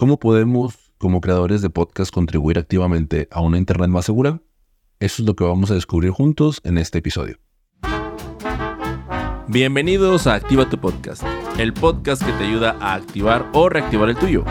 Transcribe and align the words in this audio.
¿Cómo 0.00 0.18
podemos, 0.18 0.94
como 0.96 1.20
creadores 1.20 1.60
de 1.60 1.68
podcast, 1.68 2.10
contribuir 2.10 2.58
activamente 2.58 3.28
a 3.30 3.42
una 3.42 3.58
Internet 3.58 3.90
más 3.90 4.06
segura? 4.06 4.40
Eso 4.98 5.20
es 5.20 5.26
lo 5.26 5.36
que 5.36 5.44
vamos 5.44 5.70
a 5.70 5.74
descubrir 5.74 6.10
juntos 6.10 6.62
en 6.64 6.78
este 6.78 7.00
episodio. 7.00 7.36
Bienvenidos 9.46 10.26
a 10.26 10.36
Activa 10.36 10.70
tu 10.70 10.78
Podcast, 10.78 11.22
el 11.58 11.74
podcast 11.74 12.24
que 12.24 12.32
te 12.32 12.44
ayuda 12.46 12.78
a 12.80 12.94
activar 12.94 13.50
o 13.52 13.68
reactivar 13.68 14.08
el 14.08 14.16
tuyo. 14.16 14.42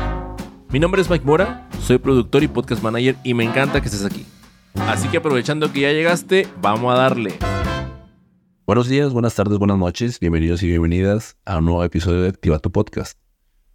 Mi 0.70 0.80
nombre 0.80 1.02
es 1.02 1.10
Mike 1.10 1.26
Mora, 1.26 1.68
soy 1.82 1.98
productor 1.98 2.44
y 2.44 2.48
podcast 2.48 2.84
manager 2.84 3.16
y 3.24 3.34
me 3.34 3.44
encanta 3.44 3.82
que 3.82 3.88
estés 3.88 4.06
aquí. 4.06 4.28
Así 4.76 5.08
que 5.08 5.18
aprovechando 5.18 5.74
que 5.74 5.80
ya 5.80 5.92
llegaste, 5.92 6.48
vamos 6.62 6.94
a 6.94 6.98
darle. 7.00 7.34
Buenos 8.68 8.88
días, 8.88 9.14
buenas 9.14 9.34
tardes, 9.34 9.58
buenas 9.58 9.80
noches, 9.80 10.20
bienvenidos 10.20 10.62
y 10.62 10.68
bienvenidas 10.68 11.38
a 11.44 11.58
un 11.58 11.66
nuevo 11.66 11.84
episodio 11.84 12.22
de 12.22 12.30
Activa 12.30 12.60
tu 12.60 12.72
Podcast. 12.72 13.18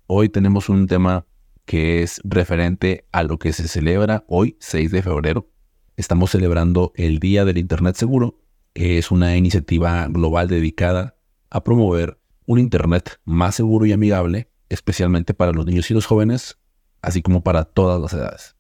Hoy 0.07 0.29
tenemos 0.29 0.69
un 0.69 0.87
tema 0.87 1.27
que 1.65 2.03
es 2.03 2.21
referente 2.25 3.07
a 3.13 3.23
lo 3.23 3.39
que 3.39 3.53
se 3.53 3.69
celebra 3.69 4.25
hoy, 4.29 4.57
6 4.61 4.91
de 4.91 5.03
febrero. 5.03 5.51
Estamos 5.97 6.31
celebrando 6.31 6.93
el 6.97 7.19
Día 7.19 7.45
del 7.45 7.59
Internet 7.59 7.97
Seguro, 7.97 8.41
que 8.73 8.99
es 8.99 9.11
una 9.11 9.37
iniciativa 9.37 10.07
global 10.09 10.49
dedicada 10.49 11.17
a 11.51 11.65
promover 11.65 12.19
un 12.47 12.59
Internet 12.59 13.21
más 13.25 13.55
seguro 13.55 13.87
y 13.87 13.93
amigable, 13.93 14.51
especialmente 14.69 15.35
para 15.35 15.53
los 15.53 15.65
niños 15.67 15.91
y 15.91 15.95
los 15.95 16.07
jóvenes, 16.07 16.59
así 17.01 17.23
como 17.23 17.43
para 17.43 17.65
todas 17.65 18.01
las 18.01 18.13
edades. 18.13 18.57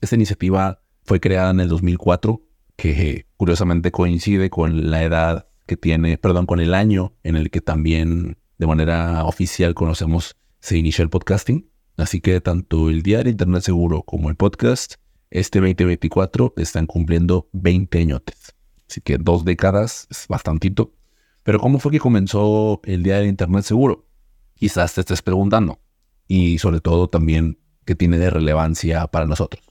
Esta 0.00 0.16
iniciativa 0.16 0.82
fue 1.04 1.20
creada 1.20 1.50
en 1.50 1.60
el 1.60 1.68
2004, 1.68 2.42
que 2.76 3.26
curiosamente 3.36 3.90
coincide 3.90 4.48
con 4.48 4.90
la 4.90 5.02
edad 5.02 5.48
que 5.66 5.76
tiene, 5.76 6.16
perdón, 6.16 6.46
con 6.46 6.60
el 6.60 6.72
año 6.72 7.14
en 7.22 7.36
el 7.36 7.50
que 7.50 7.60
también 7.60 8.38
de 8.58 8.66
manera 8.66 9.24
oficial 9.24 9.74
conocemos 9.74 10.36
se 10.60 10.78
inició 10.78 11.02
el 11.02 11.10
podcasting. 11.10 11.70
Así 12.00 12.22
que 12.22 12.40
tanto 12.40 12.88
el 12.88 13.02
del 13.02 13.28
Internet 13.28 13.62
Seguro 13.62 14.02
como 14.02 14.30
el 14.30 14.36
podcast, 14.36 14.94
este 15.30 15.60
2024, 15.60 16.54
están 16.56 16.86
cumpliendo 16.86 17.48
20 17.52 17.98
añotes. 17.98 18.54
Así 18.88 19.02
que 19.02 19.18
dos 19.18 19.44
décadas 19.44 20.06
es 20.10 20.26
bastantito. 20.26 20.94
Pero 21.42 21.60
¿cómo 21.60 21.78
fue 21.78 21.92
que 21.92 22.00
comenzó 22.00 22.80
el 22.84 23.02
Día 23.02 23.18
del 23.18 23.28
Internet 23.28 23.64
Seguro? 23.64 24.06
Quizás 24.54 24.94
te 24.94 25.02
estés 25.02 25.20
preguntando. 25.20 25.80
Y 26.26 26.58
sobre 26.58 26.80
todo 26.80 27.08
también 27.08 27.58
qué 27.84 27.94
tiene 27.94 28.16
de 28.16 28.30
relevancia 28.30 29.06
para 29.08 29.26
nosotros. 29.26 29.62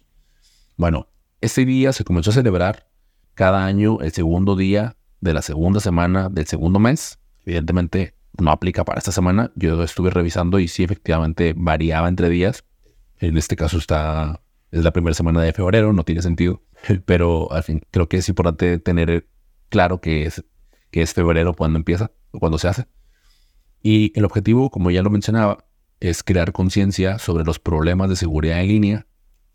Bueno, 0.78 1.08
este 1.42 1.66
día 1.66 1.94
se 1.94 2.04
comenzó 2.04 2.30
a 2.30 2.34
celebrar 2.34 2.90
cada 3.34 3.66
año 3.66 4.02
el 4.02 4.12
segundo 4.12 4.56
día 4.56 4.98
de 5.20 5.34
la 5.34 5.42
segunda 5.42 5.80
semana 5.80 6.30
del 6.30 6.46
segundo 6.46 6.78
mes. 6.78 7.18
Evidentemente 7.44 8.14
no 8.40 8.52
aplica 8.52 8.86
para 8.86 9.00
esta 9.00 9.12
semana. 9.12 9.52
Yo 9.56 9.82
estuve 9.84 10.10
revisando 10.10 10.60
y 10.60 10.68
sí, 10.68 10.84
efectivamente 10.84 11.54
variaba 11.56 12.08
entre 12.08 12.30
días. 12.30 12.64
En 13.18 13.38
este 13.38 13.56
caso 13.56 13.78
está, 13.78 14.42
es 14.72 14.84
la 14.84 14.92
primera 14.92 15.14
semana 15.14 15.42
de 15.42 15.54
febrero, 15.54 15.94
no 15.94 16.04
tiene 16.04 16.22
sentido. 16.22 16.62
Pero 17.06 17.52
al 17.52 17.64
fin, 17.64 17.82
creo 17.92 18.08
que 18.08 18.18
es 18.18 18.30
importante 18.30 18.80
tener 18.80 19.28
claro 19.70 20.02
que 20.02 20.26
es, 20.26 20.44
que 20.92 21.02
es 21.02 21.14
febrero 21.14 21.54
cuando 21.54 21.78
empieza 21.78 22.12
o 22.32 22.40
cuando 22.40 22.58
se 22.58 22.68
hace. 22.68 22.88
Y 23.82 24.12
el 24.18 24.26
objetivo, 24.26 24.70
como 24.70 24.92
ya 24.92 25.02
lo 25.04 25.10
mencionaba, 25.10 25.66
es 26.00 26.24
crear 26.24 26.52
conciencia 26.52 27.20
sobre 27.20 27.44
los 27.44 27.60
problemas 27.60 28.10
de 28.10 28.16
seguridad 28.16 28.62
en 28.62 28.68
línea, 28.68 29.08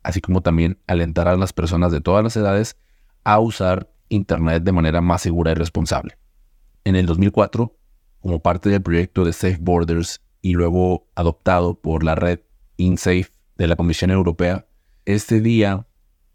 así 0.02 0.20
como 0.20 0.42
también 0.42 0.78
alentar 0.86 1.28
a 1.28 1.36
las 1.36 1.52
personas 1.52 1.92
de 1.92 2.00
todas 2.00 2.22
las 2.22 2.36
edades 2.36 2.76
a 3.24 3.38
usar 3.40 3.90
Internet 4.08 4.62
de 4.62 4.72
manera 4.72 5.00
más 5.00 5.22
segura 5.22 5.52
y 5.52 5.54
responsable. 5.54 6.18
En 6.84 6.96
el 6.96 7.06
2004, 7.06 7.74
como 8.24 8.40
parte 8.40 8.70
del 8.70 8.80
proyecto 8.80 9.22
de 9.26 9.34
Safe 9.34 9.58
Borders 9.60 10.22
y 10.40 10.54
luego 10.54 11.06
adoptado 11.14 11.78
por 11.78 12.04
la 12.04 12.14
red 12.14 12.40
InSafe 12.78 13.28
de 13.58 13.66
la 13.66 13.76
Comisión 13.76 14.10
Europea, 14.10 14.66
este 15.04 15.42
día 15.42 15.86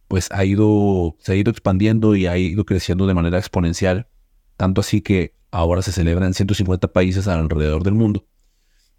pues 0.07 0.29
ha 0.31 0.45
ido, 0.45 1.15
se 1.17 1.31
ha 1.31 1.35
ido 1.35 1.49
expandiendo 1.49 2.15
y 2.15 2.27
ha 2.27 2.37
ido 2.37 2.63
creciendo 2.63 3.07
de 3.07 3.15
manera 3.15 3.39
exponencial, 3.39 4.07
tanto 4.55 4.81
así 4.81 5.01
que 5.01 5.33
ahora 5.49 5.81
se 5.81 5.91
celebra 5.91 6.27
en 6.27 6.35
150 6.35 6.89
países 6.89 7.27
alrededor 7.27 7.81
del 7.81 7.95
mundo. 7.95 8.27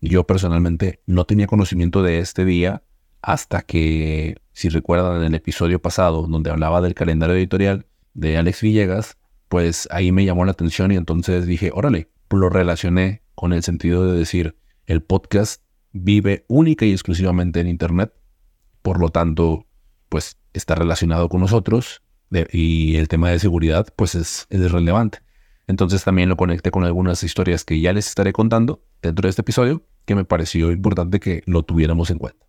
Yo 0.00 0.26
personalmente 0.26 1.00
no 1.06 1.26
tenía 1.26 1.46
conocimiento 1.46 2.02
de 2.02 2.18
este 2.18 2.44
día 2.44 2.82
hasta 3.22 3.62
que, 3.62 4.34
si 4.52 4.68
recuerdan 4.68 5.22
el 5.22 5.34
episodio 5.36 5.80
pasado 5.80 6.26
donde 6.26 6.50
hablaba 6.50 6.80
del 6.80 6.94
calendario 6.94 7.36
editorial 7.36 7.86
de 8.14 8.36
Alex 8.36 8.62
Villegas, 8.62 9.16
pues 9.48 9.86
ahí 9.92 10.10
me 10.10 10.24
llamó 10.24 10.44
la 10.44 10.50
atención 10.50 10.90
y 10.90 10.96
entonces 10.96 11.46
dije, 11.46 11.70
órale, 11.72 12.08
lo 12.38 12.48
relacioné 12.48 13.22
con 13.34 13.52
el 13.52 13.62
sentido 13.62 14.06
de 14.06 14.18
decir, 14.18 14.56
el 14.86 15.02
podcast 15.02 15.62
vive 15.92 16.44
única 16.48 16.84
y 16.84 16.92
exclusivamente 16.92 17.60
en 17.60 17.66
Internet, 17.66 18.12
por 18.82 19.00
lo 19.00 19.08
tanto, 19.08 19.66
pues 20.08 20.38
está 20.52 20.74
relacionado 20.74 21.28
con 21.28 21.40
nosotros 21.40 22.02
y 22.52 22.96
el 22.96 23.08
tema 23.08 23.30
de 23.30 23.38
seguridad, 23.38 23.88
pues 23.96 24.14
es, 24.14 24.46
es 24.50 24.70
relevante. 24.70 25.18
Entonces 25.66 26.04
también 26.04 26.28
lo 26.28 26.36
conecté 26.36 26.70
con 26.70 26.84
algunas 26.84 27.22
historias 27.22 27.64
que 27.64 27.80
ya 27.80 27.92
les 27.92 28.08
estaré 28.08 28.32
contando 28.32 28.84
dentro 29.02 29.26
de 29.26 29.30
este 29.30 29.42
episodio, 29.42 29.84
que 30.04 30.14
me 30.14 30.24
pareció 30.24 30.72
importante 30.72 31.20
que 31.20 31.42
lo 31.46 31.62
tuviéramos 31.62 32.10
en 32.10 32.18
cuenta. 32.18 32.46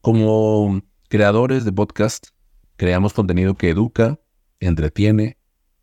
Como 0.00 0.80
creadores 1.08 1.64
de 1.64 1.72
podcast, 1.72 2.28
creamos 2.76 3.12
contenido 3.12 3.54
que 3.54 3.70
educa, 3.70 4.18
entretiene 4.60 5.38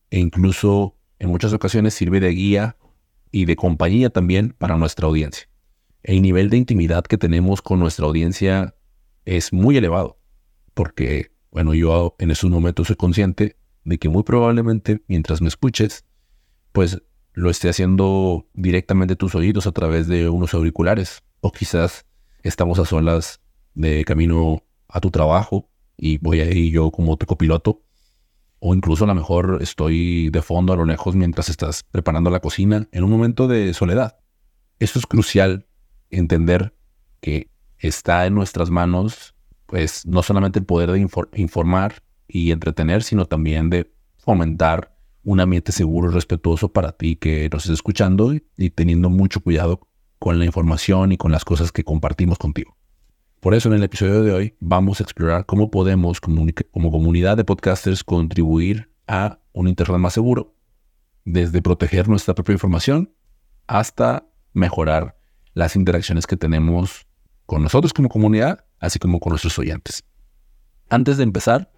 e 0.09 0.19
incluso 0.19 0.97
en 1.19 1.29
muchas 1.29 1.53
ocasiones 1.53 1.93
sirve 1.93 2.19
de 2.19 2.29
guía 2.29 2.77
y 3.31 3.45
de 3.45 3.55
compañía 3.55 4.09
también 4.09 4.55
para 4.57 4.77
nuestra 4.77 5.07
audiencia. 5.07 5.47
El 6.03 6.21
nivel 6.21 6.49
de 6.49 6.57
intimidad 6.57 7.03
que 7.03 7.17
tenemos 7.17 7.61
con 7.61 7.79
nuestra 7.79 8.05
audiencia 8.05 8.75
es 9.25 9.53
muy 9.53 9.77
elevado, 9.77 10.19
porque, 10.73 11.31
bueno, 11.51 11.73
yo 11.73 12.15
en 12.19 12.31
esos 12.31 12.49
momentos 12.49 12.87
soy 12.87 12.95
consciente 12.95 13.57
de 13.83 13.97
que 13.97 14.09
muy 14.09 14.23
probablemente 14.23 15.03
mientras 15.07 15.41
me 15.41 15.47
escuches, 15.47 16.05
pues 16.71 17.01
lo 17.33 17.49
esté 17.49 17.69
haciendo 17.69 18.47
directamente 18.53 19.15
tus 19.15 19.35
oídos 19.35 19.67
a 19.67 19.71
través 19.71 20.07
de 20.07 20.29
unos 20.29 20.53
auriculares, 20.53 21.23
o 21.41 21.51
quizás 21.51 22.05
estamos 22.43 22.79
a 22.79 22.85
solas 22.85 23.41
de 23.73 24.03
camino 24.05 24.63
a 24.87 24.99
tu 24.99 25.11
trabajo 25.11 25.69
y 25.95 26.17
voy 26.17 26.41
ahí 26.41 26.71
yo 26.71 26.91
como 26.91 27.17
tu 27.17 27.25
copiloto 27.25 27.83
o 28.59 28.75
incluso 28.75 29.05
a 29.05 29.07
lo 29.07 29.15
mejor 29.15 29.59
estoy 29.61 30.29
de 30.29 30.41
fondo 30.41 30.73
a 30.73 30.75
lo 30.75 30.85
lejos 30.85 31.15
mientras 31.15 31.49
estás 31.49 31.83
preparando 31.83 32.29
la 32.29 32.39
cocina 32.39 32.87
en 32.91 33.03
un 33.03 33.09
momento 33.09 33.47
de 33.47 33.73
soledad. 33.73 34.17
Eso 34.79 34.99
es 34.99 35.05
crucial 35.05 35.67
entender 36.09 36.73
que 37.21 37.49
está 37.77 38.25
en 38.25 38.35
nuestras 38.35 38.69
manos, 38.69 39.35
pues 39.65 40.05
no 40.05 40.23
solamente 40.23 40.59
el 40.59 40.65
poder 40.65 40.91
de 40.91 41.07
informar 41.35 42.03
y 42.27 42.51
entretener, 42.51 43.03
sino 43.03 43.25
también 43.25 43.69
de 43.69 43.91
fomentar 44.17 44.95
un 45.23 45.39
ambiente 45.39 45.71
seguro 45.71 46.09
y 46.09 46.13
respetuoso 46.13 46.71
para 46.71 46.91
ti 46.93 47.15
que 47.15 47.49
nos 47.51 47.63
estés 47.63 47.75
escuchando 47.75 48.33
y 48.33 48.69
teniendo 48.69 49.09
mucho 49.09 49.41
cuidado 49.41 49.81
con 50.17 50.39
la 50.39 50.45
información 50.45 51.11
y 51.11 51.17
con 51.17 51.31
las 51.31 51.45
cosas 51.45 51.71
que 51.71 51.83
compartimos 51.83 52.37
contigo. 52.37 52.78
Por 53.39 53.53
eso 53.53 53.69
en 53.69 53.75
el 53.75 53.83
episodio 53.83 54.21
de 54.21 54.33
hoy 54.33 54.57
vamos 54.59 54.99
a 54.99 55.03
explorar 55.03 55.45
cómo 55.45 55.71
podemos 55.71 56.19
como 56.19 56.91
comunidad 56.91 57.37
de 57.37 57.45
podcasters 57.45 58.03
contribuir 58.03 58.91
a 59.07 59.39
un 59.53 59.69
Internet 59.69 59.97
más 59.97 60.13
seguro, 60.13 60.57
desde 61.23 61.61
proteger 61.61 62.09
nuestra 62.09 62.35
propia 62.35 62.51
información 62.51 63.13
hasta 63.65 64.27
mejorar 64.51 65.17
las 65.53 65.77
interacciones 65.77 66.27
que 66.27 66.35
tenemos 66.35 67.07
con 67.45 67.63
nosotros 67.63 67.93
como 67.93 68.09
comunidad, 68.09 68.65
así 68.77 68.99
como 68.99 69.21
con 69.21 69.29
nuestros 69.29 69.57
oyentes. 69.57 70.03
Antes 70.89 71.15
de 71.15 71.23
empezar, 71.23 71.71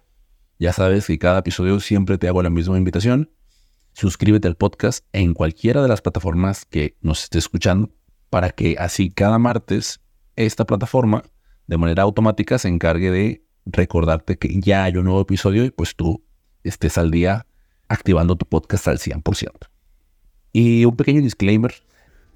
ya 0.58 0.72
sabes 0.72 1.06
que 1.06 1.18
cada 1.20 1.38
episodio 1.38 1.78
siempre 1.78 2.18
te 2.18 2.26
hago 2.26 2.42
la 2.42 2.50
misma 2.50 2.76
invitación. 2.76 3.30
Suscríbete 3.92 4.48
al 4.48 4.56
podcast 4.56 5.06
en 5.12 5.32
cualquiera 5.32 5.80
de 5.80 5.88
las 5.88 6.02
plataformas 6.02 6.64
que 6.64 6.96
nos 7.02 7.22
esté 7.22 7.38
escuchando 7.38 7.94
para 8.30 8.50
que 8.50 8.74
así 8.80 9.10
cada 9.10 9.38
martes 9.38 10.00
esta 10.34 10.64
plataforma 10.64 11.22
de 11.72 11.78
manera 11.78 12.02
automática 12.02 12.58
se 12.58 12.68
encargue 12.68 13.10
de 13.10 13.46
recordarte 13.64 14.36
que 14.36 14.60
ya 14.60 14.84
hay 14.84 14.94
un 14.98 15.04
nuevo 15.04 15.22
episodio 15.22 15.64
y 15.64 15.70
pues 15.70 15.96
tú 15.96 16.22
estés 16.64 16.98
al 16.98 17.10
día 17.10 17.46
activando 17.88 18.36
tu 18.36 18.44
podcast 18.44 18.88
al 18.88 18.98
100%. 18.98 19.48
Y 20.52 20.84
un 20.84 20.94
pequeño 20.96 21.22
disclaimer, 21.22 21.72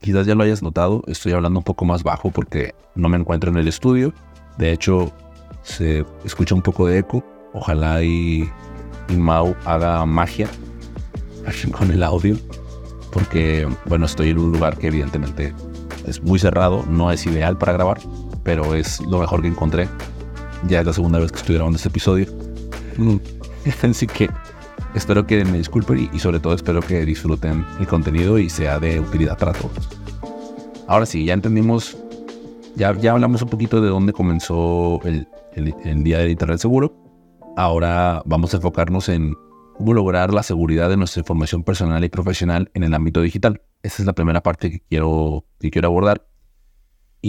quizás 0.00 0.26
ya 0.26 0.34
lo 0.34 0.42
hayas 0.42 0.62
notado, 0.62 1.02
estoy 1.06 1.32
hablando 1.32 1.60
un 1.60 1.64
poco 1.64 1.84
más 1.84 2.02
bajo 2.02 2.30
porque 2.30 2.74
no 2.94 3.10
me 3.10 3.18
encuentro 3.18 3.50
en 3.50 3.58
el 3.58 3.68
estudio. 3.68 4.14
De 4.56 4.72
hecho, 4.72 5.12
se 5.60 6.06
escucha 6.24 6.54
un 6.54 6.62
poco 6.62 6.86
de 6.86 7.00
eco. 7.00 7.22
Ojalá 7.52 8.02
y, 8.02 8.50
y 9.10 9.20
haga 9.66 10.06
magia 10.06 10.48
con 11.72 11.90
el 11.90 12.02
audio. 12.02 12.38
Porque, 13.12 13.68
bueno, 13.84 14.06
estoy 14.06 14.30
en 14.30 14.38
un 14.38 14.52
lugar 14.52 14.78
que 14.78 14.86
evidentemente 14.86 15.52
es 16.06 16.22
muy 16.22 16.38
cerrado, 16.38 16.86
no 16.88 17.12
es 17.12 17.26
ideal 17.26 17.58
para 17.58 17.74
grabar 17.74 17.98
pero 18.46 18.74
es 18.74 19.00
lo 19.02 19.18
mejor 19.18 19.42
que 19.42 19.48
encontré. 19.48 19.88
Ya 20.68 20.80
es 20.80 20.86
la 20.86 20.92
segunda 20.94 21.18
vez 21.18 21.32
que 21.32 21.38
estoy 21.38 21.56
grabando 21.56 21.76
este 21.76 21.88
episodio. 21.88 22.26
Mm. 22.96 23.16
Así 23.82 24.06
que 24.06 24.30
espero 24.94 25.26
que 25.26 25.44
me 25.44 25.58
disculpen 25.58 26.08
y, 26.10 26.18
sobre 26.18 26.40
todo 26.40 26.54
espero 26.54 26.80
que 26.80 27.04
disfruten 27.04 27.66
el 27.78 27.86
contenido 27.86 28.38
y 28.38 28.48
sea 28.48 28.78
de 28.78 29.00
utilidad 29.00 29.36
para 29.36 29.52
todos. 29.52 29.90
Ahora 30.86 31.04
sí, 31.04 31.24
ya 31.24 31.34
entendimos 31.34 31.98
ya, 32.76 32.94
ya 32.96 33.12
hablamos 33.12 33.42
un 33.42 33.48
poquito 33.48 33.80
de 33.80 33.88
dónde 33.88 34.12
comenzó 34.12 35.00
el, 35.04 35.26
día 36.04 36.18
del 36.18 36.30
Internet 36.30 36.58
seguro. 36.58 36.94
Ahora 37.56 38.22
vamos 38.26 38.54
a 38.54 38.58
enfocarnos 38.58 39.08
en 39.08 39.34
cómo 39.76 39.92
lograr 39.92 40.32
la 40.32 40.42
seguridad 40.42 40.88
de 40.88 40.96
nuestra 40.96 41.20
información 41.20 41.64
personal 41.64 42.04
y 42.04 42.08
profesional 42.08 42.70
en 42.74 42.84
el 42.84 42.94
ámbito 42.94 43.22
digital. 43.22 43.62
Esa 43.82 44.02
es 44.02 44.06
la 44.06 44.12
primera 44.12 44.42
parte 44.42 44.70
que 44.70 44.80
quiero, 44.88 45.44
que 45.58 45.70
quiero 45.70 45.88
abordar. 45.88 46.26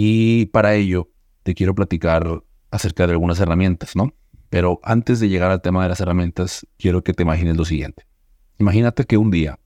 Y 0.00 0.46
para 0.46 0.76
ello 0.76 1.10
te 1.42 1.56
quiero 1.56 1.74
platicar 1.74 2.44
acerca 2.70 3.04
de 3.08 3.14
algunas 3.14 3.40
herramientas, 3.40 3.96
¿no? 3.96 4.14
Pero 4.48 4.78
antes 4.84 5.18
de 5.18 5.28
llegar 5.28 5.50
al 5.50 5.60
tema 5.60 5.82
de 5.82 5.88
las 5.88 5.98
herramientas, 5.98 6.64
quiero 6.78 7.02
que 7.02 7.14
te 7.14 7.24
imagines 7.24 7.56
lo 7.56 7.64
siguiente. 7.64 8.06
Imagínate 8.58 9.06
que 9.06 9.16
un 9.16 9.32
día, 9.32 9.58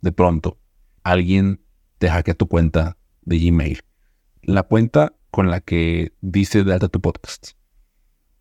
de 0.00 0.10
pronto, 0.10 0.58
alguien 1.04 1.64
te 1.98 2.10
hackea 2.10 2.34
tu 2.34 2.48
cuenta 2.48 2.98
de 3.20 3.38
Gmail. 3.38 3.84
La 4.42 4.64
cuenta 4.64 5.14
con 5.30 5.48
la 5.48 5.60
que 5.60 6.12
dice 6.20 6.64
de 6.64 6.72
alta 6.72 6.88
tu 6.88 7.00
podcast. 7.00 7.52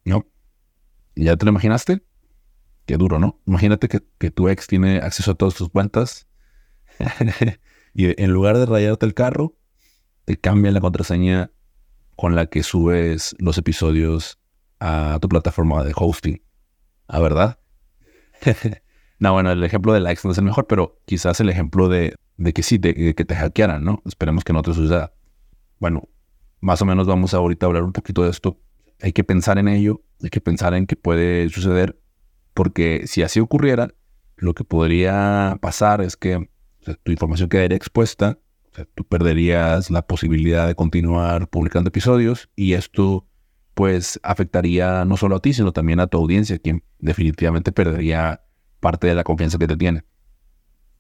¿No? 0.04 0.26
¿Ya 1.16 1.38
te 1.38 1.46
lo 1.46 1.52
imaginaste? 1.52 2.04
Qué 2.88 2.98
duro, 2.98 3.20
¿no? 3.20 3.40
Imagínate 3.46 3.90
que, 3.90 4.00
que 4.18 4.32
tu 4.32 4.50
ex 4.50 4.66
tiene 4.66 4.98
acceso 4.98 5.30
a 5.30 5.36
todas 5.36 5.54
tus 5.54 5.70
cuentas 5.70 6.28
y 7.94 8.20
en 8.20 8.32
lugar 8.32 8.58
de 8.58 8.66
rayarte 8.66 9.06
el 9.06 9.14
carro, 9.14 9.56
te 10.32 10.38
cambia 10.38 10.72
la 10.72 10.80
contraseña 10.80 11.52
con 12.16 12.36
la 12.36 12.46
que 12.46 12.64
subes 12.64 13.36
los 13.38 13.58
episodios 13.58 14.40
a 14.80 15.20
tu 15.22 15.28
plataforma 15.28 15.84
de 15.84 15.92
hosting. 15.94 16.42
¿A 17.10 17.20
verdad? 17.20 17.60
no, 19.20 19.34
bueno, 19.34 19.52
el 19.52 19.62
ejemplo 19.62 19.92
de 19.92 20.00
likes 20.00 20.22
no 20.24 20.32
es 20.32 20.38
el 20.38 20.46
mejor, 20.46 20.68
pero 20.68 21.02
quizás 21.06 21.42
el 21.42 21.50
ejemplo 21.50 21.90
de, 21.90 22.16
que 22.56 22.64
sí, 22.64 22.78
de, 22.78 23.14
que 23.14 23.26
te 23.26 23.36
hackearan, 23.36 23.84
¿no? 23.84 24.02
Esperemos 24.06 24.46
que 24.46 24.54
no 24.54 24.62
te 24.62 24.74
suceda. 24.74 25.14
Bueno, 25.80 26.08
más 26.62 26.82
o 26.82 26.86
menos 26.86 27.08
vamos 27.08 27.34
ahorita 27.34 27.66
a 27.66 27.68
hablar 27.68 27.84
un 27.84 27.92
poquito 27.92 28.24
de 28.24 28.30
esto. 28.30 28.58
Hay 29.02 29.12
que 29.12 29.26
pensar 29.26 29.58
en 29.58 29.68
ello, 29.68 30.02
hay 30.24 30.30
que 30.30 30.40
pensar 30.40 30.74
en 30.76 30.88
qué 30.88 30.96
puede 30.96 31.50
suceder, 31.50 32.00
porque 32.54 33.06
si 33.06 33.22
así 33.22 33.42
ocurriera, 33.42 33.90
lo 34.38 34.54
que 34.54 34.64
podría 34.64 35.58
pasar 35.60 36.00
es 36.00 36.16
que 36.16 36.50
tu 37.04 37.12
información 37.12 37.50
quedaría 37.50 37.76
expuesta, 37.76 38.40
tú 38.94 39.04
perderías 39.04 39.92
la 39.92 40.02
posibilidad 40.08 40.68
de 40.68 40.76
continuar 40.76 41.50
publicando 41.50 41.90
episodios 41.90 42.50
y 42.56 42.74
esto 42.74 43.28
pues 43.74 44.20
afectaría 44.24 45.06
no 45.06 45.18
solo 45.18 45.38
a 45.38 45.40
ti, 45.42 45.54
sino 45.54 45.72
también 45.72 46.00
a 46.00 46.08
tu 46.08 46.18
audiencia, 46.18 46.60
quien 46.60 46.84
definitivamente 47.00 47.72
perdería 47.72 48.44
parte 48.80 49.08
de 49.08 49.16
la 49.16 49.24
confianza 49.24 49.58
que 49.58 49.68
te 49.68 49.78
tiene. 49.78 50.04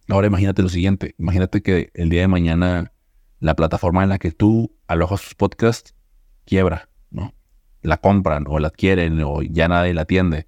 Ahora 0.07 0.27
imagínate 0.27 0.61
lo 0.61 0.69
siguiente, 0.69 1.15
imagínate 1.17 1.61
que 1.61 1.91
el 1.93 2.09
día 2.09 2.21
de 2.21 2.27
mañana 2.27 2.91
la 3.39 3.55
plataforma 3.55 4.03
en 4.03 4.09
la 4.09 4.19
que 4.19 4.31
tú 4.31 4.75
alojas 4.87 5.21
tus 5.21 5.35
podcasts 5.35 5.95
quiebra, 6.45 6.89
¿no? 7.09 7.33
La 7.81 7.97
compran 7.97 8.45
o 8.47 8.59
la 8.59 8.69
adquieren 8.69 9.21
o 9.23 9.41
ya 9.41 9.67
nadie 9.67 9.93
la 9.93 10.01
atiende 10.01 10.47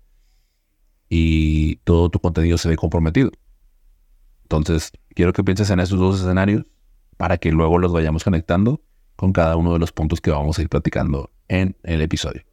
y 1.10 1.78
todo 1.78 2.10
tu 2.10 2.20
contenido 2.20 2.58
se 2.58 2.70
ve 2.70 2.76
comprometido. 2.76 3.32
Entonces, 4.44 4.92
quiero 5.16 5.34
que 5.34 5.44
pienses 5.44 5.70
en 5.70 5.80
esos 5.80 6.00
dos 6.00 6.20
escenarios 6.20 6.66
para 7.18 7.38
que 7.38 7.52
luego 7.52 7.78
los 7.80 7.92
vayamos 7.92 8.24
conectando 8.24 8.82
con 9.16 9.34
cada 9.34 9.56
uno 9.56 9.74
de 9.74 9.80
los 9.80 9.92
puntos 9.92 10.22
que 10.22 10.32
vamos 10.32 10.58
a 10.58 10.62
ir 10.62 10.70
platicando 10.70 11.32
en 11.48 11.76
el 11.84 12.02
episodio. 12.02 12.44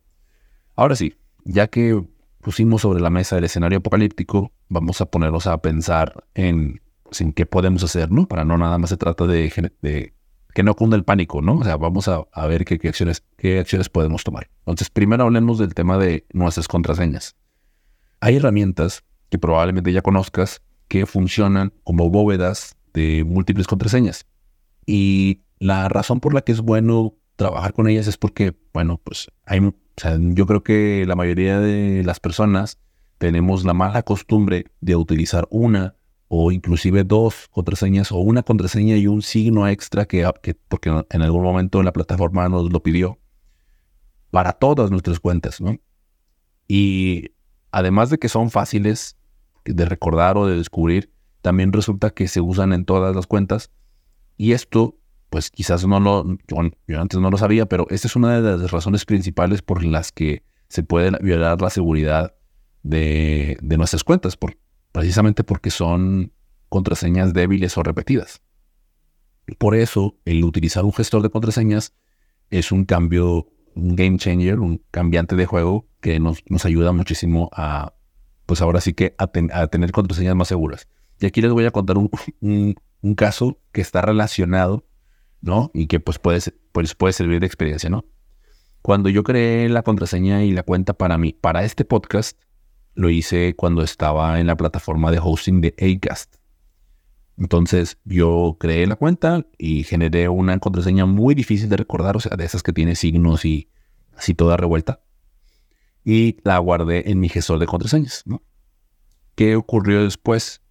Ahora 0.76 0.96
sí, 0.96 1.14
ya 1.44 1.68
que 1.68 2.02
pusimos 2.40 2.82
sobre 2.82 3.00
la 3.00 3.10
mesa 3.10 3.38
el 3.38 3.44
escenario 3.44 3.78
apocalíptico, 3.78 4.52
vamos 4.68 5.00
a 5.00 5.06
ponernos 5.06 5.46
a 5.46 5.58
pensar 5.58 6.24
en, 6.34 6.80
en 7.18 7.32
qué 7.32 7.46
podemos 7.46 7.82
hacer, 7.84 8.10
¿no? 8.10 8.26
Para 8.26 8.44
no 8.44 8.56
nada 8.56 8.78
más 8.78 8.90
se 8.90 8.96
trata 8.96 9.26
de, 9.26 9.50
que 10.54 10.62
no 10.62 10.74
cunda 10.74 10.96
el 10.96 11.04
pánico, 11.04 11.42
¿no? 11.42 11.56
O 11.56 11.64
sea, 11.64 11.76
vamos 11.76 12.08
a, 12.08 12.46
ver 12.46 12.64
qué, 12.64 12.88
acciones, 12.88 13.24
qué 13.36 13.58
acciones 13.58 13.88
podemos 13.88 14.24
tomar. 14.24 14.48
Entonces, 14.60 14.90
primero 14.90 15.24
hablemos 15.24 15.58
del 15.58 15.74
tema 15.74 15.98
de 15.98 16.26
nuestras 16.32 16.68
contraseñas. 16.68 17.36
Hay 18.20 18.36
herramientas 18.36 19.04
que 19.28 19.38
probablemente 19.38 19.92
ya 19.92 20.02
conozcas 20.02 20.62
que 20.88 21.06
funcionan 21.06 21.72
como 21.84 22.10
bóvedas 22.10 22.76
de 22.92 23.24
múltiples 23.24 23.66
contraseñas. 23.66 24.26
Y 24.92 25.42
la 25.60 25.88
razón 25.88 26.18
por 26.18 26.34
la 26.34 26.40
que 26.40 26.50
es 26.50 26.62
bueno 26.62 27.14
trabajar 27.36 27.74
con 27.74 27.86
ellas 27.86 28.08
es 28.08 28.16
porque, 28.16 28.56
bueno, 28.74 29.00
pues 29.04 29.30
hay, 29.46 29.60
o 29.60 29.72
sea, 29.96 30.18
yo 30.20 30.46
creo 30.46 30.64
que 30.64 31.04
la 31.06 31.14
mayoría 31.14 31.60
de 31.60 32.02
las 32.02 32.18
personas 32.18 32.76
tenemos 33.18 33.64
la 33.64 33.72
mala 33.72 34.02
costumbre 34.02 34.66
de 34.80 34.96
utilizar 34.96 35.46
una 35.48 35.94
o 36.26 36.50
inclusive 36.50 37.04
dos 37.04 37.46
contraseñas 37.52 38.10
o 38.10 38.18
una 38.18 38.42
contraseña 38.42 38.96
y 38.96 39.06
un 39.06 39.22
signo 39.22 39.68
extra 39.68 40.06
que, 40.06 40.28
que 40.42 40.54
porque 40.54 40.90
en 41.08 41.22
algún 41.22 41.44
momento 41.44 41.84
la 41.84 41.92
plataforma 41.92 42.48
nos 42.48 42.72
lo 42.72 42.82
pidió 42.82 43.20
para 44.32 44.54
todas 44.54 44.90
nuestras 44.90 45.20
cuentas, 45.20 45.60
¿no? 45.60 45.78
Y 46.66 47.30
además 47.70 48.10
de 48.10 48.18
que 48.18 48.28
son 48.28 48.50
fáciles 48.50 49.16
de 49.64 49.84
recordar 49.84 50.36
o 50.36 50.48
de 50.48 50.56
descubrir, 50.56 51.12
también 51.42 51.72
resulta 51.72 52.10
que 52.10 52.26
se 52.26 52.40
usan 52.40 52.72
en 52.72 52.84
todas 52.84 53.14
las 53.14 53.28
cuentas 53.28 53.70
y 54.40 54.54
esto 54.54 54.96
pues 55.28 55.50
quizás 55.50 55.86
no 55.86 56.00
lo, 56.00 56.24
yo, 56.48 56.98
antes 56.98 57.20
no 57.20 57.30
lo 57.30 57.36
sabía, 57.36 57.66
pero 57.66 57.86
esta 57.90 58.08
es 58.08 58.16
una 58.16 58.40
de 58.40 58.56
las 58.56 58.70
razones 58.70 59.04
principales 59.04 59.60
por 59.60 59.84
las 59.84 60.12
que 60.12 60.44
se 60.68 60.82
puede 60.82 61.10
violar 61.20 61.60
la 61.60 61.68
seguridad 61.68 62.34
de, 62.82 63.58
nuestras 63.60 64.02
cuentas, 64.02 64.38
por, 64.38 64.56
precisamente 64.92 65.44
porque 65.44 65.70
son 65.70 66.32
contraseñas 66.70 67.34
débiles 67.34 67.76
o 67.76 67.82
repetidas. 67.82 68.40
Por 69.58 69.76
eso, 69.76 70.16
el 70.24 70.42
utilizar 70.42 70.86
un 70.86 70.94
gestor 70.94 71.22
de 71.22 71.28
contraseñas 71.28 71.92
es 72.48 72.72
un 72.72 72.86
cambio, 72.86 73.46
un 73.74 73.94
game 73.94 74.16
changer, 74.16 74.58
un 74.58 74.82
cambiante 74.90 75.36
de 75.36 75.44
juego 75.44 75.86
que 76.00 76.18
nos, 76.18 76.42
nos 76.48 76.64
ayuda 76.64 76.92
muchísimo 76.92 77.50
a, 77.52 77.92
pues 78.46 78.62
ahora 78.62 78.80
sí 78.80 78.94
que 78.94 79.14
a, 79.18 79.26
tener 79.26 79.92
contraseñas 79.92 80.34
más 80.34 80.48
seguras. 80.48 80.88
Y 81.20 81.26
aquí 81.26 81.42
les 81.42 81.52
voy 81.52 81.66
a 81.66 81.70
contar 81.70 81.98
un 81.98 82.10
caso 83.16 83.58
que 83.72 83.80
está 83.80 84.02
relacionado 84.02 84.84
¿no? 85.40 85.70
Y 85.74 85.86
que 85.86 86.00
pues 86.00 86.18
puede, 86.18 86.40
pues 86.72 86.94
puede 86.94 87.12
servir 87.12 87.40
de 87.40 87.46
experiencia, 87.46 87.90
¿no? 87.90 88.04
Cuando 88.82 89.08
yo 89.08 89.22
creé 89.22 89.68
la 89.68 89.82
contraseña 89.82 90.42
y 90.44 90.52
la 90.52 90.62
cuenta 90.62 90.94
para 90.94 91.18
mí, 91.18 91.32
para 91.32 91.64
este 91.64 91.84
podcast, 91.84 92.40
lo 92.94 93.10
hice 93.10 93.54
cuando 93.54 93.82
estaba 93.82 94.40
en 94.40 94.46
la 94.46 94.56
plataforma 94.56 95.10
de 95.10 95.20
hosting 95.22 95.60
de 95.60 95.74
Acast. 95.78 96.36
Entonces 97.36 97.98
yo 98.04 98.56
creé 98.58 98.86
la 98.86 98.96
cuenta 98.96 99.46
y 99.56 99.84
generé 99.84 100.28
una 100.28 100.58
contraseña 100.58 101.06
muy 101.06 101.34
difícil 101.34 101.68
de 101.68 101.76
recordar, 101.76 102.16
o 102.16 102.20
sea, 102.20 102.36
de 102.36 102.44
esas 102.44 102.62
que 102.62 102.72
tiene 102.72 102.94
signos 102.96 103.44
y 103.44 103.70
así 104.16 104.34
toda 104.34 104.56
revuelta. 104.56 105.00
Y 106.04 106.38
la 106.44 106.58
guardé 106.58 107.10
en 107.10 107.20
mi 107.20 107.28
gestor 107.28 107.58
de 107.58 107.66
contraseñas, 107.66 108.22
¿no? 108.26 108.42
¿Qué 109.34 109.56
ocurrió 109.56 110.02
después? 110.04 110.62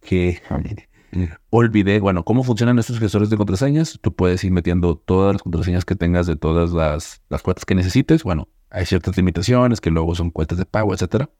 Que 0.00 0.40
olvidé, 1.50 2.00
bueno, 2.00 2.24
cómo 2.24 2.42
funcionan 2.42 2.78
estos 2.78 2.98
gestores 2.98 3.30
de 3.30 3.36
contraseñas. 3.36 3.98
Tú 4.00 4.14
puedes 4.14 4.42
ir 4.44 4.52
metiendo 4.52 4.96
todas 4.96 5.34
las 5.34 5.42
contraseñas 5.42 5.84
que 5.84 5.94
tengas 5.94 6.26
de 6.26 6.36
todas 6.36 6.72
las, 6.72 7.42
cuentas 7.42 7.64
que 7.64 7.74
necesites. 7.74 8.24
Bueno, 8.24 8.48
hay 8.70 8.86
ciertas 8.86 9.16
limitaciones 9.16 9.80
que 9.80 9.90
luego 9.90 10.14
son 10.14 10.30
cuentas 10.30 10.58
de 10.58 10.66
pago, 10.66 10.92
etcétera. 10.92 11.30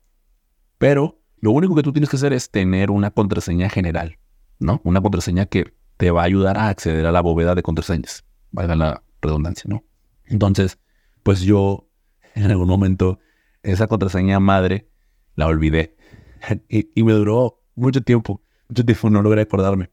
Pero 0.77 1.21
lo 1.39 1.51
único 1.51 1.75
que 1.75 1.83
tú 1.83 1.91
tienes 1.91 2.09
que 2.09 2.17
hacer 2.17 2.33
es 2.33 2.51
tener 2.51 2.91
una 2.91 3.11
contraseña 3.11 3.69
general, 3.69 4.17
¿no? 4.59 4.81
Una 4.83 5.01
contraseña 5.01 5.45
que 5.45 5.73
te 5.97 6.11
va 6.11 6.21
a 6.21 6.25
ayudar 6.25 6.57
a 6.57 6.69
acceder 6.69 7.05
a 7.05 7.11
la 7.11 7.21
bóveda 7.21 7.55
de 7.55 7.63
contraseñas. 7.63 8.25
Valga 8.51 8.75
la 8.75 9.03
redundancia, 9.21 9.69
¿no? 9.69 9.83
Entonces, 10.25 10.79
pues 11.23 11.41
yo 11.41 11.87
en 12.33 12.51
algún 12.51 12.67
momento 12.67 13.19
esa 13.63 13.87
contraseña 13.87 14.39
madre 14.39 14.89
la 15.35 15.47
olvidé 15.47 15.95
y 16.69 17.03
me 17.03 17.13
duró 17.13 17.61
mucho 17.75 18.01
tiempo 18.01 18.41
mucho 18.69 18.85
tiempo 18.85 19.09
no 19.09 19.21
logré 19.21 19.41
acordarme. 19.41 19.91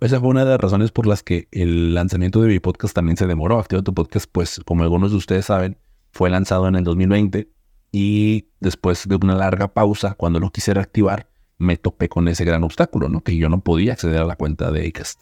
Esa 0.00 0.18
fue 0.18 0.30
una 0.30 0.44
de 0.44 0.50
las 0.50 0.60
razones 0.60 0.92
por 0.92 1.06
las 1.06 1.22
que 1.22 1.48
el 1.52 1.94
lanzamiento 1.94 2.40
de 2.40 2.48
mi 2.48 2.58
podcast 2.58 2.94
también 2.94 3.18
se 3.18 3.26
demoró. 3.26 3.58
Activa 3.58 3.82
tu 3.82 3.92
podcast, 3.92 4.26
pues 4.32 4.60
como 4.64 4.82
algunos 4.82 5.10
de 5.10 5.18
ustedes 5.18 5.46
saben, 5.46 5.76
fue 6.12 6.30
lanzado 6.30 6.68
en 6.68 6.76
el 6.76 6.84
2020 6.84 7.50
y 7.92 8.48
después 8.60 9.06
de 9.06 9.16
una 9.16 9.34
larga 9.34 9.74
pausa, 9.74 10.14
cuando 10.14 10.40
lo 10.40 10.50
quisiera 10.50 10.80
activar, 10.80 11.28
me 11.58 11.76
topé 11.76 12.08
con 12.08 12.28
ese 12.28 12.44
gran 12.44 12.64
obstáculo, 12.64 13.08
¿no? 13.10 13.20
Que 13.20 13.36
yo 13.36 13.50
no 13.50 13.60
podía 13.60 13.92
acceder 13.92 14.20
a 14.20 14.24
la 14.24 14.36
cuenta 14.36 14.70
de 14.70 14.88
Acast. 14.88 15.20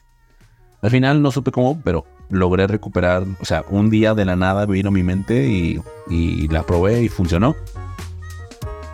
Al 0.80 0.90
final 0.90 1.22
no 1.22 1.32
supe 1.32 1.50
cómo, 1.50 1.80
pero 1.82 2.04
logré 2.30 2.68
recuperar, 2.68 3.24
o 3.40 3.44
sea, 3.44 3.64
un 3.70 3.90
día 3.90 4.14
de 4.14 4.24
la 4.24 4.36
nada 4.36 4.64
vino 4.66 4.90
a 4.90 4.92
mi 4.92 5.02
mente 5.02 5.48
y, 5.48 5.80
y 6.08 6.46
la 6.48 6.62
probé 6.62 7.02
y 7.02 7.08
funcionó. 7.08 7.56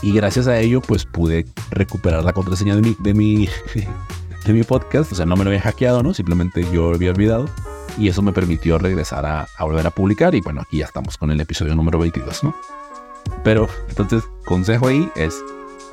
Y 0.04 0.12
gracias 0.12 0.46
a 0.48 0.60
ello, 0.60 0.82
pues 0.82 1.06
pude 1.06 1.46
recuperar 1.70 2.22
la 2.24 2.34
contraseña 2.34 2.76
de 2.76 2.82
mi, 2.82 2.94
de 3.00 3.14
mi, 3.14 3.48
de 4.46 4.52
mi 4.52 4.62
podcast. 4.62 5.10
O 5.10 5.14
sea, 5.14 5.24
no 5.24 5.34
me 5.34 5.44
lo 5.44 5.48
había 5.48 5.62
hackeado, 5.62 6.02
¿no? 6.02 6.12
Simplemente 6.12 6.62
yo 6.70 6.90
lo 6.90 6.96
había 6.96 7.10
olvidado. 7.10 7.48
Y 7.96 8.08
eso 8.08 8.20
me 8.20 8.30
permitió 8.30 8.76
regresar 8.76 9.24
a, 9.24 9.48
volver 9.58 9.86
a 9.86 9.90
publicar. 9.90 10.34
Y 10.34 10.42
bueno, 10.42 10.60
aquí 10.60 10.80
ya 10.80 10.84
estamos 10.84 11.16
con 11.16 11.30
el 11.30 11.40
episodio 11.40 11.74
número 11.74 11.98
22, 11.98 12.44
¿no? 12.44 12.54
Pero 13.44 13.66
entonces, 13.88 14.24
consejo 14.44 14.88
ahí 14.88 15.08
es 15.16 15.42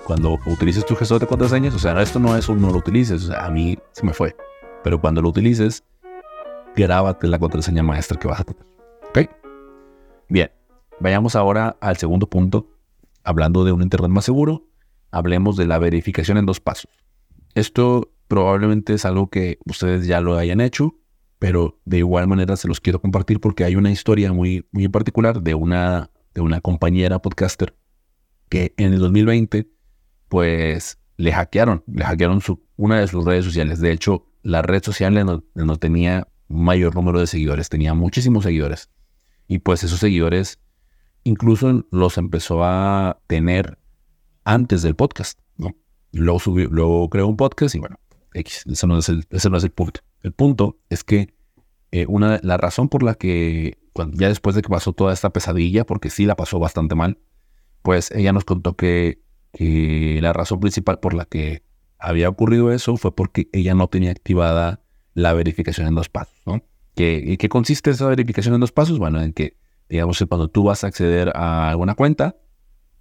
cuando 0.03 0.38
utilices 0.46 0.86
tu 0.86 0.98
gestor 0.98 1.22
de 1.22 1.27
contraseñas, 1.27 1.74
o 1.74 1.80
sea, 1.80 2.01
esto 2.01 2.20
no 2.20 2.36
es 2.36 2.50
un 2.50 2.62
no 2.62 2.70
lo 2.70 2.80
utilices, 2.80 3.24
o 3.24 3.27
sea, 3.27 3.46
a 3.46 3.50
mí 3.50 3.80
se 3.94 4.06
me 4.06 4.12
fue. 4.12 4.36
Pero 4.84 5.00
cuando 5.00 5.22
lo 5.22 5.30
utilices, 5.30 5.86
grábate 6.75 7.27
la 7.27 7.39
contraseña 7.39 7.82
maestra 7.82 8.20
que 8.20 8.27
vas 8.27 8.41
a 8.41 8.44
tener. 8.44 8.65
¿Ok? 9.08 9.32
Bien, 10.27 10.51
vayamos 11.00 11.38
ahora 11.38 11.77
al 11.80 11.96
segundo 11.96 12.27
punto. 12.27 12.68
Hablando 13.23 13.63
de 13.63 13.71
un 13.71 13.81
Internet 13.81 14.09
más 14.09 14.25
seguro, 14.25 14.67
hablemos 15.11 15.57
de 15.57 15.67
la 15.67 15.79
verificación 15.79 16.37
en 16.37 16.45
dos 16.45 16.59
pasos. 16.59 16.91
Esto 17.53 18.13
probablemente 18.27 18.93
es 18.93 19.05
algo 19.05 19.29
que 19.29 19.59
ustedes 19.65 20.07
ya 20.07 20.21
lo 20.21 20.37
hayan 20.37 20.61
hecho, 20.61 20.95
pero 21.37 21.79
de 21.85 21.97
igual 21.97 22.27
manera 22.27 22.55
se 22.55 22.67
los 22.67 22.79
quiero 22.79 23.01
compartir 23.01 23.39
porque 23.39 23.63
hay 23.63 23.75
una 23.75 23.91
historia 23.91 24.31
muy, 24.31 24.67
muy 24.71 24.87
particular 24.87 25.41
de 25.41 25.53
una, 25.53 26.11
de 26.33 26.41
una 26.41 26.61
compañera 26.61 27.19
podcaster 27.19 27.75
que 28.51 28.73
en 28.77 28.93
el 28.93 28.99
2020, 28.99 29.69
pues 30.27 30.99
le 31.17 31.31
hackearon, 31.31 31.83
le 31.87 32.03
hackearon 32.03 32.41
su, 32.41 32.63
una 32.75 32.99
de 32.99 33.07
sus 33.07 33.23
redes 33.23 33.45
sociales. 33.45 33.79
De 33.79 33.91
hecho, 33.91 34.27
la 34.43 34.61
red 34.61 34.83
social 34.83 35.13
no, 35.13 35.43
no 35.55 35.75
tenía 35.77 36.27
mayor 36.49 36.93
número 36.93 37.19
de 37.19 37.27
seguidores, 37.27 37.69
tenía 37.69 37.93
muchísimos 37.93 38.43
seguidores. 38.43 38.89
Y 39.47 39.59
pues 39.59 39.83
esos 39.83 39.99
seguidores 39.99 40.59
incluso 41.23 41.85
los 41.91 42.17
empezó 42.17 42.63
a 42.63 43.19
tener 43.27 43.77
antes 44.43 44.81
del 44.81 44.95
podcast. 44.95 45.39
Luego, 46.13 46.39
subió, 46.39 46.67
luego 46.69 47.09
creó 47.09 47.27
un 47.27 47.37
podcast 47.37 47.73
y 47.73 47.79
bueno, 47.79 47.97
X, 48.33 48.65
ese 48.69 48.85
no 48.85 48.97
es 48.97 49.07
el, 49.07 49.25
ese 49.29 49.49
no 49.49 49.57
es 49.57 49.63
el 49.63 49.71
punto. 49.71 50.01
El 50.23 50.33
punto 50.33 50.77
es 50.89 51.05
que 51.05 51.33
eh, 51.91 52.05
una, 52.07 52.39
la 52.43 52.57
razón 52.57 52.89
por 52.89 53.01
la 53.03 53.15
que, 53.15 53.77
cuando, 53.93 54.17
ya 54.17 54.27
después 54.27 54.55
de 54.55 54.61
que 54.61 54.69
pasó 54.69 54.91
toda 54.91 55.13
esta 55.13 55.31
pesadilla, 55.31 55.85
porque 55.85 56.09
sí 56.09 56.25
la 56.25 56.35
pasó 56.35 56.59
bastante 56.59 56.95
mal, 56.95 57.17
pues 57.81 58.11
ella 58.11 58.33
nos 58.33 58.43
contó 58.43 58.75
que, 58.75 59.21
que 59.53 60.19
la 60.21 60.33
razón 60.33 60.59
principal 60.59 60.99
por 60.99 61.13
la 61.13 61.25
que 61.25 61.63
había 61.97 62.29
ocurrido 62.29 62.71
eso 62.71 62.97
fue 62.97 63.15
porque 63.15 63.49
ella 63.53 63.73
no 63.73 63.87
tenía 63.87 64.11
activada 64.11 64.81
la 65.13 65.33
verificación 65.33 65.87
en 65.87 65.95
dos 65.95 66.09
pasos, 66.09 66.35
¿no? 66.45 66.63
¿Qué, 66.95 67.37
¿Qué 67.39 67.49
consiste 67.49 67.91
esa 67.91 68.07
verificación 68.07 68.53
en 68.55 68.61
dos 68.61 68.71
pasos? 68.71 68.99
Bueno, 68.99 69.21
en 69.21 69.33
que, 69.33 69.57
digamos, 69.91 70.24
cuando 70.27 70.48
tú 70.48 70.63
vas 70.63 70.83
a 70.83 70.88
acceder 70.88 71.31
a 71.36 71.69
alguna 71.69 71.95
cuenta, 71.95 72.38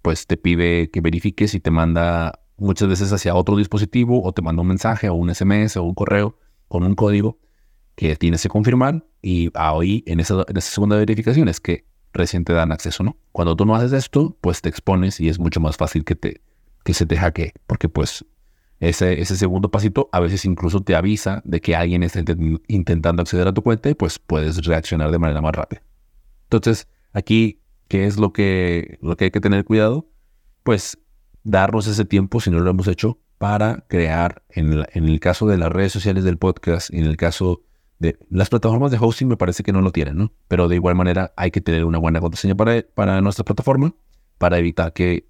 pues 0.01 0.27
te 0.27 0.35
pide 0.35 0.91
que 0.91 0.99
verifiques 0.99 1.55
y 1.55 1.61
te 1.61 1.71
manda 1.71 2.41
muchas 2.57 2.89
veces 2.89 3.13
hacia 3.13 3.33
otro 3.33 3.55
dispositivo 3.55 4.21
o 4.21 4.33
te 4.33 4.41
manda 4.41 4.61
un 4.61 4.67
mensaje 4.67 5.07
o 5.07 5.15
un 5.15 5.33
SMS 5.33 5.77
o 5.77 5.83
un 5.83 5.95
correo 5.95 6.37
con 6.67 6.83
un 6.83 6.95
código 6.95 7.39
que 7.95 8.15
tienes 8.17 8.43
que 8.43 8.49
confirmar 8.49 9.05
y 9.21 9.49
ahí 9.53 10.03
en 10.05 10.19
esa, 10.19 10.43
en 10.47 10.57
esa 10.57 10.71
segunda 10.71 10.97
verificación 10.97 11.47
es 11.47 11.61
que 11.61 11.85
recién 12.11 12.43
te 12.43 12.51
dan 12.51 12.73
acceso, 12.73 13.03
¿no? 13.03 13.17
Cuando 13.31 13.55
tú 13.55 13.65
no 13.65 13.73
haces 13.73 13.93
esto, 13.93 14.37
pues 14.41 14.61
te 14.61 14.67
expones 14.67 15.21
y 15.21 15.29
es 15.29 15.39
mucho 15.39 15.61
más 15.61 15.77
fácil 15.77 16.03
que, 16.03 16.15
te, 16.15 16.41
que 16.83 16.93
se 16.93 17.05
te 17.05 17.15
hackee, 17.15 17.53
porque 17.67 17.87
pues 17.87 18.25
ese, 18.81 19.21
ese 19.21 19.37
segundo 19.37 19.71
pasito 19.71 20.09
a 20.11 20.19
veces 20.19 20.43
incluso 20.43 20.81
te 20.81 20.95
avisa 20.95 21.41
de 21.45 21.61
que 21.61 21.73
alguien 21.75 22.03
está 22.03 22.21
intentando 22.67 23.21
acceder 23.21 23.47
a 23.47 23.53
tu 23.53 23.61
cuenta 23.61 23.89
y 23.89 23.93
pues 23.93 24.19
puedes 24.19 24.65
reaccionar 24.65 25.09
de 25.11 25.19
manera 25.19 25.39
más 25.39 25.55
rápida. 25.55 25.83
Entonces, 26.51 26.87
aquí 27.13 27.61
¿Qué 27.91 28.05
es 28.05 28.17
lo 28.17 28.31
que, 28.31 28.99
lo 29.01 29.17
que 29.17 29.25
hay 29.25 29.31
que 29.31 29.41
tener 29.41 29.65
cuidado? 29.65 30.07
Pues 30.63 30.97
darnos 31.43 31.87
ese 31.87 32.05
tiempo, 32.05 32.39
si 32.39 32.49
no 32.49 32.61
lo 32.61 32.69
hemos 32.69 32.87
hecho, 32.87 33.19
para 33.37 33.83
crear, 33.89 34.43
en, 34.47 34.85
el 34.93 35.19
caso 35.19 35.45
de 35.45 35.57
las 35.57 35.69
redes 35.69 35.91
sociales 35.91 36.23
del 36.23 36.37
podcast, 36.37 36.93
en 36.93 37.03
el 37.03 37.17
caso 37.17 37.63
de 37.99 38.17
las 38.29 38.47
plataformas 38.47 38.91
de 38.91 38.97
hosting 38.97 39.27
me 39.27 39.35
parece 39.35 39.61
que 39.61 39.73
no 39.73 39.81
lo 39.81 39.91
tienen, 39.91 40.15
¿no? 40.15 40.31
Pero 40.47 40.69
de 40.69 40.75
igual 40.75 40.95
manera 40.95 41.33
hay 41.35 41.51
que 41.51 41.59
tener 41.59 41.83
una 41.83 41.97
buena 41.97 42.21
contraseña 42.21 42.55
para, 42.55 42.81
para 42.95 43.19
nuestra 43.19 43.43
plataforma 43.43 43.93
para 44.37 44.57
evitar 44.57 44.93
que 44.93 45.27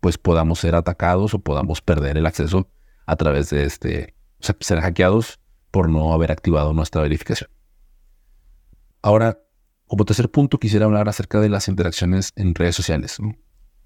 pues 0.00 0.18
podamos 0.18 0.58
ser 0.58 0.74
atacados 0.74 1.32
o 1.32 1.38
podamos 1.38 1.80
perder 1.80 2.18
el 2.18 2.26
acceso 2.26 2.68
a 3.06 3.16
través 3.16 3.48
de 3.48 3.64
este, 3.64 4.14
o 4.38 4.44
sea, 4.44 4.54
ser 4.60 4.80
hackeados 4.82 5.40
por 5.70 5.88
no 5.88 6.12
haber 6.12 6.30
activado 6.30 6.74
nuestra 6.74 7.00
verificación. 7.00 7.48
Ahora, 9.00 9.38
como 9.86 10.04
tercer 10.04 10.30
punto, 10.30 10.58
quisiera 10.58 10.86
hablar 10.86 11.08
acerca 11.08 11.40
de 11.40 11.48
las 11.48 11.68
interacciones 11.68 12.32
en 12.36 12.54
redes 12.54 12.74
sociales. 12.74 13.18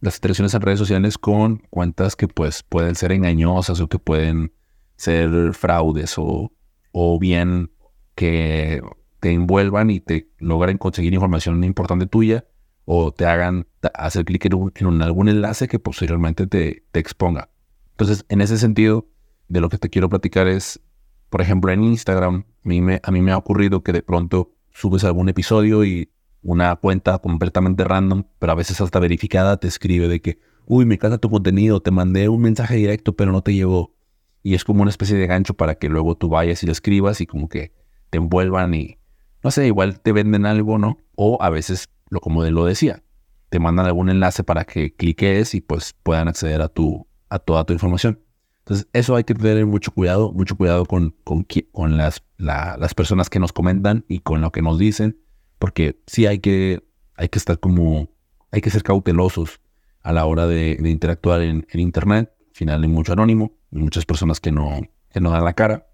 Las 0.00 0.16
interacciones 0.16 0.54
en 0.54 0.62
redes 0.62 0.78
sociales 0.78 1.19
con 1.19 1.59
cuentas 1.71 2.16
que 2.16 2.26
pues 2.26 2.62
pueden 2.62 2.95
ser 2.95 3.12
engañosas 3.12 3.80
o 3.80 3.88
que 3.88 3.99
pueden 3.99 4.52
ser 4.97 5.52
fraudes 5.52 6.14
o, 6.16 6.52
o 6.92 7.19
bien 7.19 7.71
que 8.14 8.83
te 9.21 9.33
envuelvan 9.33 9.90
y 9.90 10.00
te 10.00 10.30
logren 10.38 10.78
conseguir 10.78 11.12
información 11.12 11.62
importante 11.64 12.07
tuya 12.07 12.47
o 12.87 13.12
te 13.12 13.26
hagan 13.26 13.66
hacer 13.95 14.25
clic 14.25 14.47
en, 14.47 15.02
algún 15.02 15.28
enlace 15.28 15.69
que 15.69 15.78
posteriormente 15.78 16.47
te, 16.47 16.83
exponga. 16.95 17.50
Entonces, 17.92 18.25
en 18.28 18.40
ese 18.40 18.57
sentido, 18.57 19.07
de 19.49 19.61
lo 19.61 19.69
que 19.69 19.78
te 19.78 19.90
quiero 19.90 20.09
platicar 20.09 20.49
es, 20.49 20.80
por 21.28 21.42
ejemplo, 21.42 21.71
en 21.71 21.85
Instagram, 21.85 22.45
a 22.64 23.11
mí 23.11 23.21
me 23.23 23.33
ha 23.33 23.37
ocurrido 23.37 23.83
que 23.83 23.92
de 23.92 24.02
pronto 24.02 24.54
subes 24.73 25.05
algún 25.05 25.29
episodio 25.29 25.85
y 25.85 26.11
una 26.43 26.75
cuenta 26.77 27.19
completamente 27.19 27.85
random, 27.85 28.25
pero 28.39 28.53
a 28.53 28.55
veces 28.55 28.81
hasta 28.81 28.99
verificada, 28.99 29.59
te 29.59 29.69
escribe 29.69 30.09
de 30.09 30.21
que, 30.21 30.39
uy, 30.67 30.87
me 30.87 30.95
encanta 30.95 31.19
tu 31.19 31.31
contenido, 31.31 31.81
te 31.81 31.91
mandé 31.91 32.29
un 32.29 32.41
mensaje 32.41 32.77
directo, 32.77 33.15
pero 33.15 33.33
no 33.33 33.43
te 33.43 33.55
llegó. 33.55 33.95
Y 34.43 34.55
es 34.55 34.65
como 34.65 34.83
una 34.83 34.91
especie 34.91 35.17
de 35.17 35.27
gancho 35.27 35.55
para 35.55 35.75
que 35.75 35.89
luego 35.89 36.17
tú 36.17 36.29
vayas 36.29 36.62
y 36.62 36.67
lo 36.67 36.73
escribas 36.73 37.21
y 37.21 37.27
como 37.27 37.49
que 37.49 37.73
te 38.09 38.19
envuelvan 38.19 38.75
y, 38.75 38.99
no 39.43 39.50
sé, 39.50 39.67
igual 39.67 40.00
te 40.00 40.12
venden 40.12 40.47
algo, 40.47 40.79
¿no? 40.79 40.99
O 41.15 41.39
a 41.43 41.50
veces, 41.50 41.91
lo 42.09 42.21
como 42.21 42.43
lo 42.45 42.65
decía, 42.65 43.03
te 43.50 43.59
mandan 43.59 43.87
algún 43.87 44.09
enlace 44.09 44.45
para 44.45 44.65
que 44.65 44.95
cliques 44.95 45.55
y 45.55 45.61
pues 45.61 45.95
puedan 46.03 46.29
acceder 46.29 46.62
a, 46.62 46.69
tu, 46.69 47.07
a 47.29 47.39
toda 47.39 47.65
tu 47.65 47.73
información. 47.73 48.21
Entonces, 48.61 48.88
eso 48.93 49.17
hay 49.17 49.25
que 49.25 49.35
tener 49.35 49.67
mucho 49.67 49.90
cuidado, 49.93 50.33
mucho 50.33 50.57
cuidado 50.57 50.87
con, 50.87 51.14
con, 51.25 51.97
las, 51.97 52.23
las 52.38 52.95
personas 52.95 53.29
que 53.29 53.40
nos 53.40 53.52
comentan 53.52 54.05
y 54.07 54.21
con 54.21 54.40
lo 54.40 54.52
que 54.52 54.62
nos 54.62 54.79
dicen, 54.79 55.19
porque 55.59 56.00
sí 56.07 56.26
hay 56.26 56.38
que, 56.38 56.85
hay 57.17 57.29
que 57.29 57.38
estar 57.38 57.59
como, 57.59 58.11
hay 58.52 58.61
que 58.61 58.71
ser 58.71 58.83
cautelosos 58.83 59.61
a 60.02 60.12
la 60.12 60.25
hora 60.25 60.47
de, 60.47 60.79
interactuar 60.85 61.43
en, 61.43 61.67
Internet. 61.73 62.33
Al 62.38 62.55
final 62.55 62.83
hay 62.83 62.88
mucho 62.88 63.12
anónimo, 63.12 63.52
hay 63.73 63.81
muchas 63.81 64.05
personas 64.05 64.40
que 64.40 64.52
no, 64.52 64.81
que 65.11 65.21
no 65.21 65.31
dan 65.31 65.45
la 65.45 65.55
cara. 65.55 65.87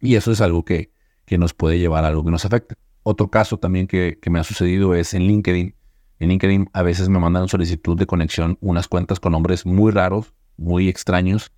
Y 0.00 0.16
eso 0.16 0.32
es 0.32 0.40
algo 0.40 0.64
que, 0.64 0.92
que 1.24 1.38
nos 1.38 1.54
puede 1.54 1.78
llevar 1.78 2.04
a 2.04 2.08
algo 2.08 2.24
que 2.24 2.30
nos 2.30 2.44
afecte. 2.44 2.74
Otro 3.02 3.30
caso 3.30 3.58
también 3.58 3.86
que, 3.86 4.18
que 4.20 4.30
me 4.30 4.38
ha 4.38 4.44
sucedido 4.44 4.94
es 4.94 5.14
en 5.14 5.22
LinkedIn. 5.22 5.74
En 6.18 6.28
LinkedIn 6.28 6.68
a 6.72 6.82
veces 6.82 7.08
me 7.08 7.18
mandan 7.18 7.48
solicitud 7.48 7.96
de 7.96 8.06
conexión 8.06 8.58
unas 8.60 8.88
cuentas 8.88 9.20
con 9.20 9.32
nombres 9.32 9.64
muy 9.64 9.90
raros, 9.90 10.34
muy 10.56 10.88
extraños, 10.88 11.52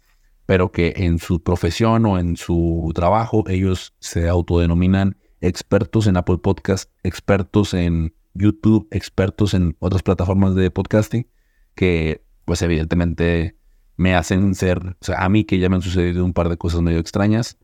pero 0.47 0.73
que 0.73 0.95
en 0.97 1.19
su 1.19 1.43
profesión 1.43 2.07
o 2.07 2.19
en 2.19 2.37
su 2.37 2.91
trabajo 2.95 3.45
ellos 3.49 3.95
se 4.01 4.29
autodenominan 4.29 5.17
expertos 5.41 6.07
en 6.07 6.17
Apple 6.17 6.39
Podcast, 6.39 6.91
expertos 7.03 7.75
en 7.75 8.15
YouTube, 8.35 8.89
expertos 8.91 9.55
en 9.55 9.77
otras 9.79 10.03
plataformas 10.03 10.55
de 10.55 10.71
podcasting, 10.71 11.29
que 11.75 12.25
pues 12.45 12.63
evidentemente 12.63 13.57
me 13.97 14.15
hacen 14.15 14.55
ser, 14.55 14.97
o 15.01 15.05
sea, 15.05 15.25
a 15.25 15.29
mí 15.29 15.45
que 15.45 15.59
ya 15.59 15.69
me 15.69 15.77
han 15.77 15.83
sucedido 15.83 16.25
un 16.25 16.33
par 16.33 16.49
de 16.49 16.57
cosas 16.57 16.83
medio 16.83 16.99
extrañas, 16.99 17.59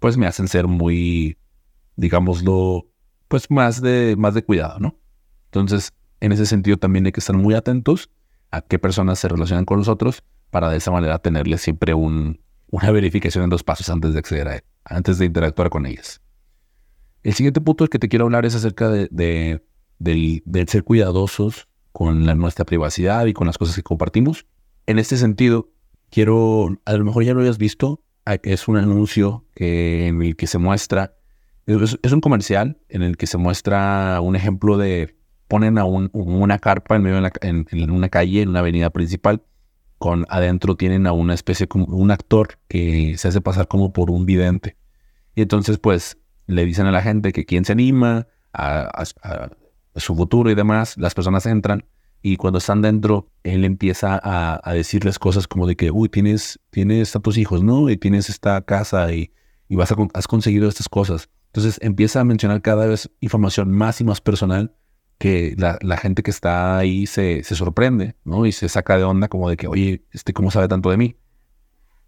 pues 0.00 0.16
me 0.16 0.26
hacen 0.26 0.48
ser 0.48 0.66
muy, 0.66 1.38
digámoslo, 1.96 2.88
pues 3.28 3.50
más 3.50 3.80
de, 3.80 4.16
más 4.18 4.34
de 4.34 4.44
cuidado, 4.44 4.80
¿no? 4.80 4.98
Entonces, 5.46 5.92
en 6.20 6.32
ese 6.32 6.46
sentido 6.46 6.78
también 6.78 7.06
hay 7.06 7.12
que 7.12 7.20
estar 7.20 7.36
muy 7.36 7.54
atentos 7.54 8.10
a 8.50 8.62
qué 8.62 8.78
personas 8.78 9.18
se 9.18 9.28
relacionan 9.28 9.64
con 9.64 9.78
nosotros 9.78 10.24
para 10.54 10.70
de 10.70 10.76
esa 10.76 10.92
manera 10.92 11.18
tenerle 11.18 11.58
siempre 11.58 11.94
un, 11.94 12.38
una 12.70 12.92
verificación 12.92 13.42
en 13.42 13.50
dos 13.50 13.64
pasos 13.64 13.90
antes 13.90 14.12
de 14.12 14.20
acceder 14.20 14.46
a 14.46 14.54
él, 14.54 14.62
antes 14.84 15.18
de 15.18 15.24
interactuar 15.24 15.68
con 15.68 15.84
ellas. 15.84 16.20
El 17.24 17.34
siguiente 17.34 17.60
punto 17.60 17.82
del 17.82 17.88
que 17.88 17.98
te 17.98 18.08
quiero 18.08 18.26
hablar 18.26 18.46
es 18.46 18.54
acerca 18.54 18.88
de, 18.88 19.08
del, 19.98 20.68
ser 20.68 20.84
cuidadosos 20.84 21.66
con 21.90 22.24
nuestra 22.38 22.64
privacidad 22.64 23.26
y 23.26 23.32
con 23.32 23.48
las 23.48 23.58
cosas 23.58 23.74
que 23.74 23.82
compartimos. 23.82 24.46
En 24.86 25.00
este 25.00 25.16
sentido, 25.16 25.72
quiero, 26.08 26.80
a 26.84 26.92
lo 26.92 27.04
mejor 27.04 27.24
ya 27.24 27.34
lo 27.34 27.40
hayas 27.40 27.58
visto, 27.58 28.04
es 28.44 28.68
un 28.68 28.76
anuncio 28.76 29.44
que, 29.56 30.06
en 30.06 30.22
el 30.22 30.36
que 30.36 30.46
se 30.46 30.58
muestra, 30.58 31.16
es, 31.66 32.12
un 32.12 32.20
comercial 32.20 32.78
en 32.88 33.02
el 33.02 33.16
que 33.16 33.26
se 33.26 33.38
muestra 33.38 34.20
un 34.20 34.36
ejemplo 34.36 34.78
de, 34.78 35.16
ponen 35.48 35.78
a 35.78 35.84
una 35.84 36.60
carpa 36.60 36.94
en 36.94 37.02
medio 37.02 37.20
de 37.20 37.32
en 37.42 37.90
una 37.90 38.08
calle, 38.08 38.42
en 38.42 38.50
una 38.50 38.60
avenida 38.60 38.90
principal, 38.90 39.42
con 39.98 40.26
adentro 40.28 40.76
tienen 40.76 41.06
a 41.06 41.12
una 41.12 41.34
especie 41.34 41.66
como 41.68 41.86
un 41.86 42.10
actor 42.10 42.58
que 42.68 43.16
se 43.18 43.28
hace 43.28 43.40
pasar 43.40 43.68
como 43.68 43.92
por 43.92 44.10
un 44.10 44.26
vidente. 44.26 44.76
Y 45.34 45.42
entonces 45.42 45.78
pues 45.78 46.18
le 46.46 46.64
dicen 46.64 46.86
a 46.86 46.92
la 46.92 47.02
gente 47.02 47.32
que 47.32 47.44
quien 47.44 47.64
se 47.64 47.72
anima 47.72 48.26
a, 48.52 49.04
su 49.96 50.14
futuro 50.14 50.50
y 50.50 50.54
demás, 50.54 50.96
las 50.98 51.14
personas 51.14 51.46
entran 51.46 51.84
y 52.20 52.36
cuando 52.36 52.58
están 52.58 52.82
dentro, 52.82 53.30
él 53.42 53.64
empieza 53.64 54.20
a, 54.22 54.72
decirles 54.72 55.18
cosas 55.18 55.46
como 55.46 55.66
de 55.66 55.76
que, 55.76 55.90
uy, 55.90 56.08
tienes, 56.08 56.58
tienes 56.70 57.14
a 57.14 57.20
tus 57.20 57.36
hijos, 57.36 57.62
¿no? 57.62 57.90
Y 57.90 57.96
tienes 57.96 58.30
esta 58.30 58.60
casa 58.62 59.12
y, 59.12 59.32
y 59.68 59.76
vas 59.76 59.92
a, 59.92 59.96
has 60.14 60.26
conseguido 60.26 60.68
estas 60.68 60.88
cosas. 60.88 61.28
Entonces 61.46 61.78
empieza 61.82 62.20
a 62.20 62.24
mencionar 62.24 62.62
cada 62.62 62.86
vez 62.86 63.10
información 63.20 63.70
más 63.70 64.00
y 64.00 64.04
más 64.04 64.20
personal 64.20 64.74
que 65.24 65.56
la, 65.56 65.96
gente 65.96 66.22
que 66.22 66.30
está 66.30 66.76
ahí 66.76 67.06
se, 67.06 67.42
sorprende, 67.44 68.14
¿no? 68.24 68.44
Y 68.44 68.52
se 68.52 68.68
saca 68.68 68.98
de 68.98 69.04
onda 69.04 69.28
como 69.28 69.48
de 69.48 69.56
que, 69.56 69.66
oye, 69.66 70.04
este, 70.12 70.34
¿cómo 70.34 70.50
sabe 70.50 70.68
tanto 70.68 70.90
de 70.90 70.98
mí? 70.98 71.16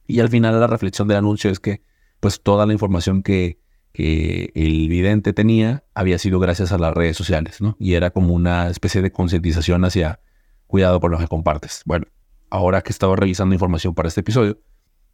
Y 0.07 0.21
al 0.21 0.29
final 0.29 0.61
la 0.61 0.67
reflexión 0.67 1.09
del 1.09 1.17
anuncio 1.17 1.51
es 1.51 1.59
que, 1.59 1.81
pues, 2.21 2.43
toda 2.43 2.67
la 2.67 2.75
información 2.75 3.23
que, 3.23 3.59
que 3.95 4.53
el 4.55 4.91
vidente 4.91 5.33
tenía 5.33 5.83
había 5.95 6.19
sido 6.19 6.39
gracias 6.41 6.73
a 6.73 6.79
las 6.79 6.93
redes 6.93 7.17
sociales, 7.17 7.63
¿no? 7.63 7.75
Y 7.81 7.95
era 7.95 8.11
como 8.11 8.35
una 8.35 8.69
especie 8.69 9.01
de 9.01 9.11
concientización 9.11 9.87
hacia 9.87 10.21
cuidado 10.67 11.01
por 11.01 11.11
lo 11.11 11.17
que 11.17 11.27
compartes. 11.27 11.85
Bueno, 11.87 12.09
ahora 12.51 12.83
que 12.83 12.93
estaba 12.93 13.17
revisando 13.17 13.55
información 13.55 13.95
para 13.95 14.09
este 14.09 14.21
episodio, 14.21 14.61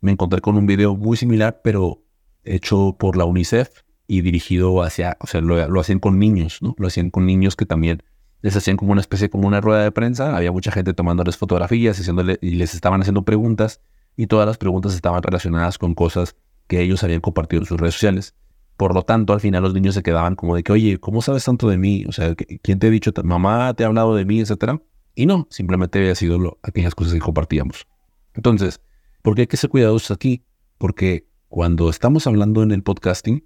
me 0.00 0.10
encontré 0.10 0.40
con 0.40 0.56
un 0.56 0.66
video 0.66 0.96
muy 0.96 1.16
similar, 1.16 1.60
pero 1.62 2.02
hecho 2.42 2.96
por 2.98 3.16
la 3.16 3.26
UNICEF 3.26 3.82
y 4.06 4.20
dirigido 4.22 4.82
hacia, 4.82 5.16
o 5.20 5.26
sea, 5.26 5.40
lo, 5.40 5.80
hacían 5.80 5.98
con 5.98 6.18
niños, 6.18 6.58
¿no? 6.60 6.74
Lo 6.78 6.86
hacían 6.86 7.10
con 7.10 7.26
niños 7.26 7.56
que 7.56 7.66
también 7.66 8.02
les 8.42 8.56
hacían 8.56 8.76
como 8.76 8.92
una 8.92 9.00
especie, 9.00 9.30
como 9.30 9.46
una 9.46 9.60
rueda 9.60 9.84
de 9.84 9.92
prensa, 9.92 10.36
había 10.36 10.50
mucha 10.50 10.72
gente 10.72 10.94
tomándoles 10.94 11.36
fotografías 11.36 11.98
haciéndole, 11.98 12.38
y 12.42 12.50
les 12.50 12.74
estaban 12.74 13.00
haciendo 13.00 13.22
preguntas 13.22 13.80
y 14.16 14.26
todas 14.26 14.46
las 14.46 14.58
preguntas 14.58 14.94
estaban 14.94 15.22
relacionadas 15.22 15.78
con 15.78 15.94
cosas 15.94 16.36
que 16.66 16.80
ellos 16.80 17.02
habían 17.04 17.20
compartido 17.20 17.62
en 17.62 17.66
sus 17.66 17.80
redes 17.80 17.94
sociales. 17.94 18.34
Por 18.76 18.94
lo 18.94 19.02
tanto, 19.02 19.32
al 19.32 19.40
final 19.40 19.62
los 19.62 19.74
niños 19.74 19.94
se 19.94 20.02
quedaban 20.02 20.34
como 20.34 20.56
de 20.56 20.62
que, 20.62 20.72
oye, 20.72 20.98
¿cómo 20.98 21.22
sabes 21.22 21.44
tanto 21.44 21.68
de 21.68 21.78
mí? 21.78 22.04
O 22.08 22.12
sea, 22.12 22.34
¿quién 22.34 22.78
te 22.78 22.88
ha 22.88 22.90
dicho, 22.90 23.12
mamá 23.22 23.74
te 23.74 23.84
ha 23.84 23.86
hablado 23.86 24.14
de 24.14 24.24
mí, 24.24 24.40
etcétera? 24.40 24.80
Y 25.14 25.26
no, 25.26 25.46
simplemente 25.50 25.98
había 25.98 26.14
sido 26.14 26.38
lo, 26.38 26.58
aquellas 26.62 26.94
cosas 26.94 27.12
que 27.12 27.20
compartíamos. 27.20 27.86
Entonces, 28.34 28.80
¿por 29.22 29.34
qué 29.34 29.42
hay 29.42 29.46
que 29.46 29.56
ser 29.56 29.70
cuidadosos 29.70 30.10
aquí? 30.10 30.44
Porque 30.78 31.26
cuando 31.48 31.90
estamos 31.90 32.26
hablando 32.26 32.62
en 32.62 32.70
el 32.70 32.82
podcasting, 32.82 33.44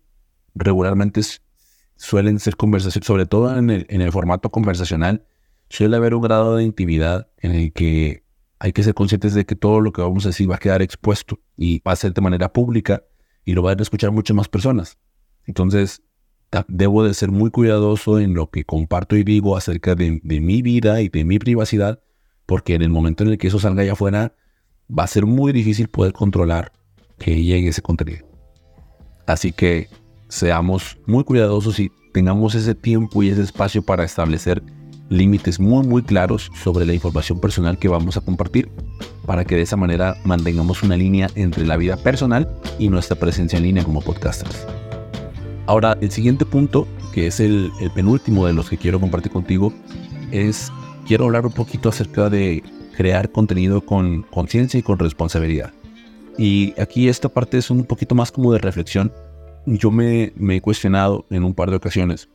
regularmente 0.57 1.21
suelen 1.97 2.41
ser 2.41 2.57
conversaciones, 2.57 3.07
sobre 3.07 3.27
todo 3.27 3.57
en 3.57 3.71
el, 3.71 4.13
formato 4.13 4.51
conversacional, 4.51 5.25
suele 5.69 5.97
haber 5.97 6.15
un 6.15 6.23
grado 6.23 6.57
de 6.57 6.65
intimidad 6.65 7.29
en 7.39 7.53
el 7.53 7.73
que 7.73 8.25
hay 8.59 8.73
que 8.73 8.83
ser 8.83 8.95
conscientes 8.95 9.35
de 9.35 9.45
que 9.45 9.55
todo 9.55 9.81
lo 9.81 9.93
que 9.93 10.01
vamos 10.01 10.25
a 10.25 10.31
decir 10.31 10.51
va 10.51 10.57
a 10.57 10.59
quedar 10.59 10.83
expuesto 10.83 11.39
y 11.57 11.81
va 11.81 11.93
a 11.93 11.97
ser 11.97 12.15
de 12.15 12.21
manera 12.23 12.53
pública 12.53 13.05
y 13.45 13.53
lo 13.53 13.63
van 13.63 13.79
a 13.79 13.83
escuchar 13.83 14.11
muchas 14.11 14.35
más 14.35 14.49
personas. 14.49 14.99
Entonces, 15.45 16.03
debo 16.69 17.05
de 17.05 17.13
ser 17.13 17.31
muy 17.31 17.51
cuidadoso 17.51 18.19
en 18.19 18.35
lo 18.35 18.51
que 18.51 18.65
comparto 18.65 19.17
y 19.17 19.25
digo 19.25 19.57
acerca 19.57 19.95
de, 19.95 20.21
mi 20.23 20.63
vida 20.63 21.03
y 21.03 21.09
de 21.09 21.25
mi 21.25 21.39
privacidad, 21.39 22.01
porque 22.47 22.75
en 22.75 22.83
el 22.83 22.89
momento 22.89 23.25
en 23.25 23.31
el 23.31 23.39
que 23.39 23.49
eso 23.49 23.59
salga 23.59 23.83
allá 23.83 23.93
afuera, 23.93 24.35
va 24.91 25.05
a 25.05 25.09
ser 25.09 25.27
muy 25.27 25.53
difícil 25.53 25.89
poder 25.89 26.13
controlar 26.13 26.73
que 27.19 27.43
llegue 27.43 27.69
ese 27.69 27.83
contenido. 27.83 28.27
Así 29.27 29.53
que 29.53 29.89
seamos 30.29 30.99
muy 31.07 31.25
cuidadosos 31.25 31.79
y 31.81 31.91
tengamos 32.13 32.55
ese 32.55 32.75
tiempo 32.75 33.23
y 33.23 33.29
ese 33.29 33.43
espacio 33.43 33.83
para 33.83 34.05
establecer 34.05 34.63
límites 35.09 35.61
muy 35.61 35.87
muy 35.87 36.03
claros 36.03 36.51
sobre 36.63 36.85
la 36.85 36.95
información 36.95 37.41
personal 37.41 37.79
que 37.79 37.89
vamos 37.89 38.17
a 38.17 38.21
compartir 38.21 38.69
para 39.27 39.45
que 39.45 39.57
de 39.57 39.63
esa 39.63 39.77
manera 39.77 40.17
mantengamos 40.25 40.83
una 40.83 40.97
línea 40.97 41.29
entre 41.35 41.67
la 41.67 41.77
vida 41.77 41.97
personal 41.97 42.49
y 42.79 42.89
nuestra 42.89 43.17
presencia 43.17 43.57
en 43.57 43.65
línea 43.65 43.85
como 43.85 44.01
podcasters. 44.01 44.67
Ahora, 45.67 45.99
el 46.01 46.13
siguiente 46.13 46.47
punto, 46.47 46.87
que 47.13 47.27
es 47.27 47.41
el, 47.41 47.73
penúltimo 47.95 48.47
de 48.47 48.53
los 48.53 48.71
que 48.71 48.79
quiero 48.79 49.01
compartir 49.01 49.33
contigo, 49.33 49.73
es 50.31 50.71
quiero 51.07 51.25
hablar 51.25 51.45
un 51.45 51.53
poquito 51.53 51.89
acerca 51.89 52.31
de 52.31 52.63
crear 52.97 53.31
contenido 53.31 53.81
con 53.81 54.23
conciencia 54.23 54.79
y 54.79 54.83
con 54.83 54.99
responsabilidad. 54.99 55.73
Y 56.39 56.79
aquí 56.81 57.09
esta 57.09 57.29
parte 57.29 57.59
es 57.59 57.71
un 57.71 57.85
poquito 57.85 58.15
más 58.15 58.31
como 58.31 58.53
de 58.53 58.59
reflexión. 58.61 59.13
Yo 59.67 59.91
me, 59.91 60.33
he 60.51 60.61
cuestionado 60.61 61.27
en 61.31 61.45
un 61.45 61.55
par 61.55 61.71
de 61.71 61.77
ocasiones 61.77 62.29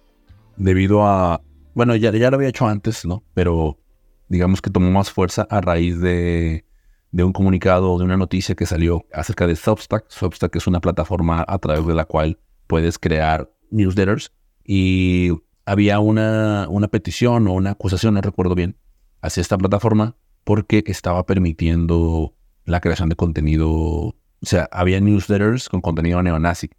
debido 0.58 1.06
a, 1.06 1.42
bueno, 1.74 1.96
ya, 1.96 2.12
ya 2.12 2.30
lo 2.30 2.36
había 2.36 2.50
hecho 2.50 2.68
antes, 2.68 3.06
¿no? 3.06 3.24
Pero 3.34 3.80
digamos 4.28 4.62
que 4.62 4.70
tomó 4.70 4.92
más 4.92 5.12
fuerza 5.12 5.48
a 5.50 5.62
raíz 5.62 6.00
de, 6.00 6.66
de 7.12 7.24
un 7.24 7.34
comunicado 7.34 7.92
o 7.92 7.98
de 7.98 8.06
una 8.06 8.18
noticia 8.18 8.56
que 8.56 8.66
salió 8.66 9.06
acerca 9.14 9.48
de 9.48 9.56
Substack. 9.56 10.06
Substack 10.10 10.56
es 10.56 10.68
una 10.68 10.82
plataforma 10.82 11.46
a 11.48 11.58
través 11.60 11.86
de 11.86 11.96
la 11.96 12.06
cual 12.06 12.38
puedes 12.68 13.00
crear 13.00 13.50
newsletters 13.70 14.32
y 14.66 15.32
había 15.66 16.00
una, 16.00 16.68
una 16.70 16.88
petición 16.90 17.48
o 17.48 17.54
una 17.54 17.72
acusación, 17.72 18.14
no 18.14 18.22
recuerdo 18.22 18.56
bien, 18.56 18.78
hacia 19.22 19.42
esta 19.42 19.58
plataforma 19.58 20.16
porque 20.44 20.84
estaba 20.88 21.26
permitiendo 21.26 22.34
la 22.66 22.82
creación 22.82 23.10
de 23.10 23.16
contenido, 23.16 23.70
o 23.70 24.16
sea, 24.42 24.68
había 24.72 25.00
newsletters 25.00 25.70
con 25.70 25.82
contenido 25.82 26.22
neonazi 26.22 26.70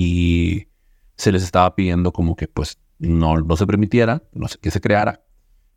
y 0.00 0.68
se 1.16 1.32
les 1.32 1.42
estaba 1.42 1.74
pidiendo 1.74 2.12
como 2.12 2.36
que 2.36 2.46
pues 2.46 2.78
no, 3.00 3.36
no 3.36 3.56
se 3.56 3.66
permitiera, 3.66 4.22
no 4.32 4.46
que 4.62 4.70
se 4.70 4.80
creara. 4.80 5.24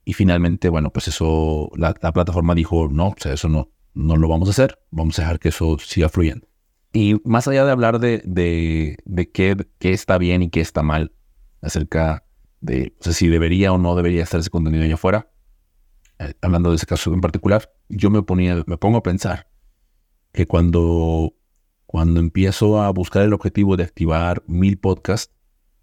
Y 0.05 0.13
finalmente, 0.13 0.69
bueno, 0.69 0.91
pues 0.93 1.07
eso, 1.07 1.71
la, 1.75 1.95
plataforma 1.95 2.53
dijo, 2.53 2.87
no, 2.87 3.07
o 3.07 3.15
sea, 3.17 3.33
eso 3.33 3.49
no, 3.49 3.71
no 3.95 4.17
lo 4.17 4.27
vamos 4.27 4.47
a 4.47 4.51
hacer, 4.51 4.79
vamos 4.91 5.17
a 5.17 5.23
dejar 5.23 5.39
que 5.39 5.49
eso 5.49 5.75
siga 5.79 6.07
fluyendo. 6.07 6.47
Y 6.93 7.19
más 7.23 7.47
allá 7.47 7.65
de 7.65 7.71
hablar 7.71 7.99
de, 7.99 8.21
de, 8.23 9.31
qué, 9.31 9.57
está 9.79 10.19
bien 10.19 10.43
y 10.43 10.51
qué 10.51 10.61
está 10.61 10.83
mal 10.83 11.13
acerca 11.63 12.23
de 12.59 12.93
si 12.99 13.27
debería 13.27 13.73
o 13.73 13.79
no 13.79 13.95
debería 13.95 14.21
estar 14.21 14.39
ese 14.39 14.51
contenido 14.51 14.83
allá 14.83 14.93
afuera, 14.93 15.31
eh, 16.19 16.35
hablando 16.41 16.69
de 16.69 16.75
ese 16.75 16.85
caso 16.85 17.11
en 17.11 17.21
particular, 17.21 17.71
yo 17.89 18.11
me, 18.11 18.21
ponía, 18.21 18.63
me 18.67 18.77
pongo 18.77 18.99
a 18.99 19.03
pensar 19.03 19.47
que 20.31 20.45
cuando, 20.45 21.33
cuando 21.91 22.21
empiezo 22.21 22.81
a 22.81 22.89
buscar 22.91 23.23
el 23.23 23.33
objetivo 23.33 23.75
de 23.75 23.83
activar 23.83 24.43
mil 24.47 24.77
podcasts, 24.77 25.33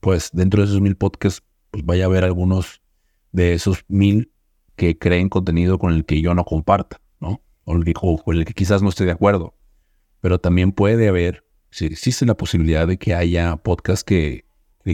pues 0.00 0.30
dentro 0.32 0.62
de 0.62 0.68
esos 0.68 0.80
mil 0.80 0.96
podcasts, 0.96 1.44
pues 1.70 1.84
vaya 1.84 2.04
a 2.04 2.06
haber 2.06 2.24
algunos 2.24 2.80
de 3.32 3.52
esos 3.52 3.84
mil 3.88 4.32
que 4.74 4.96
creen 4.96 5.28
contenido 5.28 5.78
con 5.78 5.92
el 5.92 6.06
que 6.06 6.22
yo 6.22 6.34
no 6.34 6.44
comparta, 6.44 7.00
¿no? 7.20 7.42
O, 7.64 7.76
el 7.76 7.84
que, 7.84 7.92
o 8.00 8.16
con 8.16 8.36
el 8.36 8.44
que 8.44 8.54
quizás 8.54 8.82
no 8.82 8.88
esté 8.88 9.04
de 9.04 9.12
acuerdo 9.12 9.58
pero 10.20 10.40
también 10.40 10.72
puede 10.72 11.08
haber, 11.08 11.44
si 11.70 11.86
existe 11.86 12.26
la 12.26 12.36
posibilidad 12.36 12.86
de 12.86 12.98
que 12.98 13.14
haya 13.14 13.56
podcasts 13.56 14.04
que, 14.04 14.46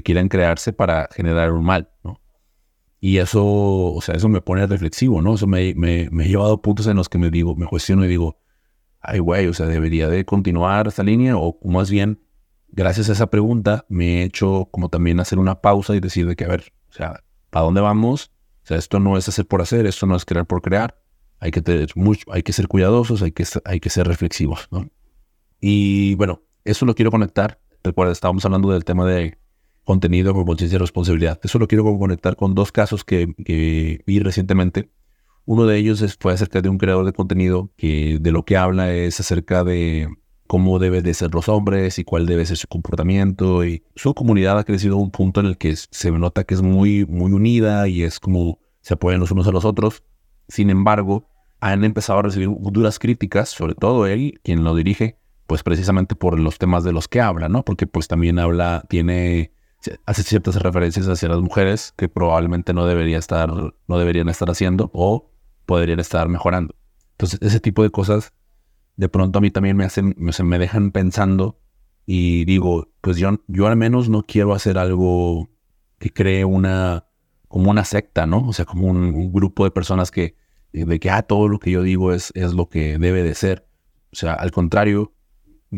quieran 0.03 0.29
crearse 0.29 0.73
para 0.73 1.09
generar 1.15 1.53
un 1.53 1.65
mal, 1.65 1.89
¿no? 2.03 2.21
Y 2.99 3.19
eso, 3.19 3.45
o 3.45 4.01
sea, 4.01 4.17
eso 4.17 4.29
me 4.29 4.41
pone 4.41 4.67
reflexivo, 4.67 5.23
¿no? 5.23 5.35
Eso 5.35 5.47
me, 5.47 5.73
me, 5.77 6.09
me, 6.11 6.25
ha 6.25 6.27
llevado 6.27 6.55
a 6.55 6.63
puntos 6.63 6.89
en 6.89 6.97
los 6.97 7.09
que 7.09 7.17
me 7.17 7.31
digo, 7.31 7.55
me 7.55 7.67
cuestiono 7.67 8.05
y 8.05 8.09
digo, 8.09 8.37
ay, 9.05 9.19
güey, 9.19 9.47
o 9.47 9.55
sea, 9.55 9.67
debería 9.67 10.09
de 10.09 10.25
continuar 10.25 10.89
esta 10.89 11.03
línea 11.03 11.37
o 11.37 11.59
más 11.65 11.91
bien, 11.91 12.21
gracias 12.69 13.09
a 13.09 13.13
esa 13.13 13.29
pregunta, 13.29 13.85
me 13.89 14.23
he 14.23 14.25
hecho 14.25 14.69
como 14.71 14.89
también 14.89 15.21
hacer 15.21 15.39
una 15.39 15.61
pausa 15.61 15.95
y 15.95 16.01
decir 16.01 16.27
de 16.27 16.37
que, 16.37 16.45
a 16.45 16.49
ver, 16.49 16.73
o 16.91 16.93
sea, 16.93 17.23
¿para 17.51 17.65
dónde 17.65 17.81
vamos? 17.81 18.33
O 18.65 18.67
sea, 18.67 18.79
esto 18.79 18.99
no 18.99 19.17
es 19.17 19.29
hacer 19.29 19.47
por 19.47 19.63
hacer, 19.63 19.87
esto 19.87 20.07
no 20.07 20.17
es 20.17 20.25
crear 20.25 20.47
por 20.47 20.63
crear. 20.63 20.99
Hay 21.39 21.51
que, 21.51 21.61
tener 21.61 21.91
mucho, 21.97 22.25
hay 22.33 22.43
que 22.43 22.53
ser 22.53 22.67
cuidadosos, 22.67 23.23
hay 23.23 23.33
que, 23.33 23.45
hay 23.65 23.79
que 23.79 23.91
ser 23.91 24.07
reflexivos, 24.07 24.69
¿no? 24.71 24.89
Y 25.61 26.15
bueno, 26.15 26.43
eso 26.65 26.87
lo 26.87 26.95
quiero 26.95 27.11
conectar. 27.11 27.61
Recuerda, 27.83 28.13
estábamos 28.13 28.45
hablando 28.45 28.71
del 28.71 28.85
tema 28.85 29.07
de 29.07 29.39
contenido 29.85 30.33
con 30.35 30.47
conciencia 30.47 30.77
y 30.77 30.79
responsabilidad. 30.79 31.39
Eso 31.43 31.59
lo 31.59 31.69
quiero 31.69 31.85
conectar 31.99 32.37
con 32.37 32.55
dos 32.55 32.73
casos 32.73 33.05
que, 33.05 33.35
vi 34.07 34.19
recientemente. 34.19 34.89
Uno 35.47 35.67
de 35.67 35.77
ellos 35.77 36.17
fue 36.19 36.33
acerca 36.33 36.63
de 36.63 36.69
un 36.69 36.79
creador 36.79 37.05
de 37.05 37.13
contenido 37.13 37.71
que 37.77 38.19
de 38.21 38.33
lo 38.33 38.45
que 38.45 38.57
habla 38.57 38.93
es 38.93 39.21
acerca 39.21 39.63
de 39.63 40.09
cómo 40.47 40.79
deben 40.79 41.03
de 41.03 41.15
ser 41.15 41.35
los 41.35 41.49
hombres 41.49 41.99
y 41.99 42.05
cuál 42.05 42.27
debe 42.27 42.47
ser 42.47 42.57
su 42.57 42.69
comportamiento. 42.69 43.65
Y 43.65 43.83
su 43.95 44.15
comunidad 44.15 44.59
ha 44.59 44.65
crecido 44.65 44.97
a 44.97 45.01
un 45.01 45.11
punto 45.11 45.41
en 45.41 45.47
el 45.47 45.59
que 45.59 45.75
se 45.77 46.11
nota 46.11 46.45
que 46.45 46.55
es 46.55 46.63
muy, 46.63 47.05
muy 47.07 47.33
unida 47.33 47.89
y 47.89 48.03
es 48.03 48.21
como 48.21 48.59
se 48.81 48.95
apoyan 48.95 49.21
los 49.21 49.31
unos 49.31 49.47
a 49.47 49.53
los 49.53 49.65
otros. 49.65 50.03
Sin 50.49 50.71
embargo, 50.71 51.29
han 51.61 51.85
empezado 51.85 52.19
a 52.19 52.23
recibir 52.23 52.49
duras 52.51 52.99
críticas, 52.99 53.49
sobre 53.49 53.75
todo 53.75 54.07
él, 54.07 54.41
quien 54.43 54.65
lo 54.65 54.75
dirige, 54.75 55.19
pues 55.47 55.63
precisamente 55.63 56.15
por 56.15 56.39
los 56.39 56.59
temas 56.59 56.85
de 56.85 56.93
los 56.93 57.09
que 57.09 57.21
habla, 57.21 57.49
¿no? 57.49 57.65
Porque 57.65 57.87
pues 57.87 58.09
también 58.09 58.39
habla, 58.39 58.85
tiene, 58.89 59.53
hace 60.07 60.23
ciertas 60.23 60.57
referencias 60.57 61.09
hacia 61.09 61.29
las 61.29 61.41
mujeres 61.41 61.93
que 61.97 62.09
probablemente 62.09 62.73
no 62.73 62.87
debería 62.87 63.19
estar, 63.19 63.51
no 63.51 63.99
deberían 63.99 64.29
estar 64.29 64.51
haciendo 64.51 64.91
o 64.95 65.31
podrían 65.67 66.01
estar 66.01 66.29
mejorando. 66.29 66.75
Entonces, 67.13 67.41
ese 67.43 67.61
tipo 67.61 67.83
de 67.83 67.91
cosas 67.91 68.33
de 68.97 69.09
pronto 69.09 69.39
a 69.39 69.43
mí 69.43 69.51
también 69.51 69.77
me 69.77 69.85
hacen, 69.85 70.15
me, 70.17 70.33
me 70.45 70.59
dejan 70.59 70.91
pensando 70.91 71.59
y 72.07 72.45
digo, 72.45 72.89
pues 73.01 73.17
yo, 73.17 73.41
yo 73.47 73.67
al 73.67 73.77
menos 73.77 74.09
no 74.09 74.23
quiero 74.23 74.55
hacer 74.55 74.79
algo 74.79 75.49
que 75.99 76.13
cree 76.13 76.45
una, 76.45 77.07
como 77.49 77.71
una 77.71 77.85
secta, 77.85 78.27
¿no? 78.27 78.47
O 78.49 78.53
sea, 78.53 78.65
como 78.65 78.89
un, 78.89 78.97
un 78.97 79.33
grupo 79.33 79.65
de 79.65 79.71
personas 79.71 80.11
que, 80.11 80.37
de 80.73 81.01
que, 81.01 81.11
ah, 81.11 81.23
todo 81.23 81.49
lo 81.49 81.59
que 81.59 81.71
yo 81.71 81.83
digo 81.83 82.13
es, 82.13 82.31
es 82.35 82.53
lo 82.53 82.69
que 82.69 82.99
debe 82.99 83.23
de 83.23 83.35
ser. 83.35 83.67
O 84.13 84.17
sea, 84.17 84.35
al 84.35 84.51
contrario, 84.51 85.15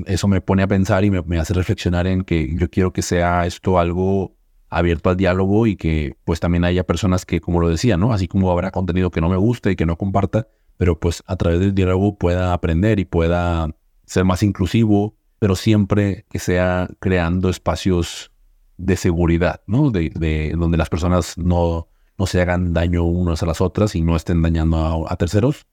eso 0.06 0.28
me 0.28 0.40
pone 0.40 0.62
a 0.62 0.66
pensar 0.66 1.04
y 1.04 1.10
me, 1.10 1.38
hace 1.38 1.54
reflexionar 1.54 2.06
en 2.06 2.22
que 2.22 2.54
yo 2.56 2.70
quiero 2.70 2.92
que 2.92 3.02
sea 3.02 3.46
esto 3.46 3.78
algo 3.78 4.35
abierto 4.68 5.10
al 5.10 5.16
diálogo 5.16 5.66
y 5.66 5.76
que 5.76 6.16
pues 6.24 6.40
también 6.40 6.64
haya 6.64 6.84
personas 6.84 7.24
que, 7.24 7.40
como 7.40 7.60
lo 7.60 7.68
decía, 7.68 7.96
¿no? 7.96 8.12
Así 8.12 8.28
como 8.28 8.50
habrá 8.50 8.70
contenido 8.70 9.10
que 9.10 9.20
no 9.20 9.28
me 9.28 9.36
guste 9.36 9.70
y 9.70 9.76
que 9.76 9.86
no 9.86 9.96
comparta, 9.96 10.48
pero 10.76 10.98
pues 10.98 11.22
a 11.26 11.36
través 11.36 11.60
del 11.60 11.74
diálogo 11.74 12.16
pueda 12.16 12.52
aprender 12.52 12.98
y 12.98 13.04
pueda 13.04 13.70
ser 14.04 14.24
más 14.24 14.42
inclusivo, 14.42 15.16
pero 15.38 15.56
siempre 15.56 16.26
que 16.30 16.38
sea 16.38 16.88
creando 16.98 17.48
espacios 17.48 18.32
de 18.76 18.96
seguridad, 18.96 19.62
¿no? 19.66 19.90
De, 19.90 20.54
donde 20.56 20.76
las 20.76 20.88
personas 20.88 21.38
no, 21.38 21.88
no 22.18 22.26
se 22.26 22.40
hagan 22.40 22.72
daño 22.72 23.04
unas 23.04 23.42
a 23.42 23.46
las 23.46 23.60
otras 23.60 23.94
y 23.94 24.02
no 24.02 24.16
estén 24.16 24.42
dañando 24.42 25.06
a 25.08 25.16
terceros. 25.16 25.66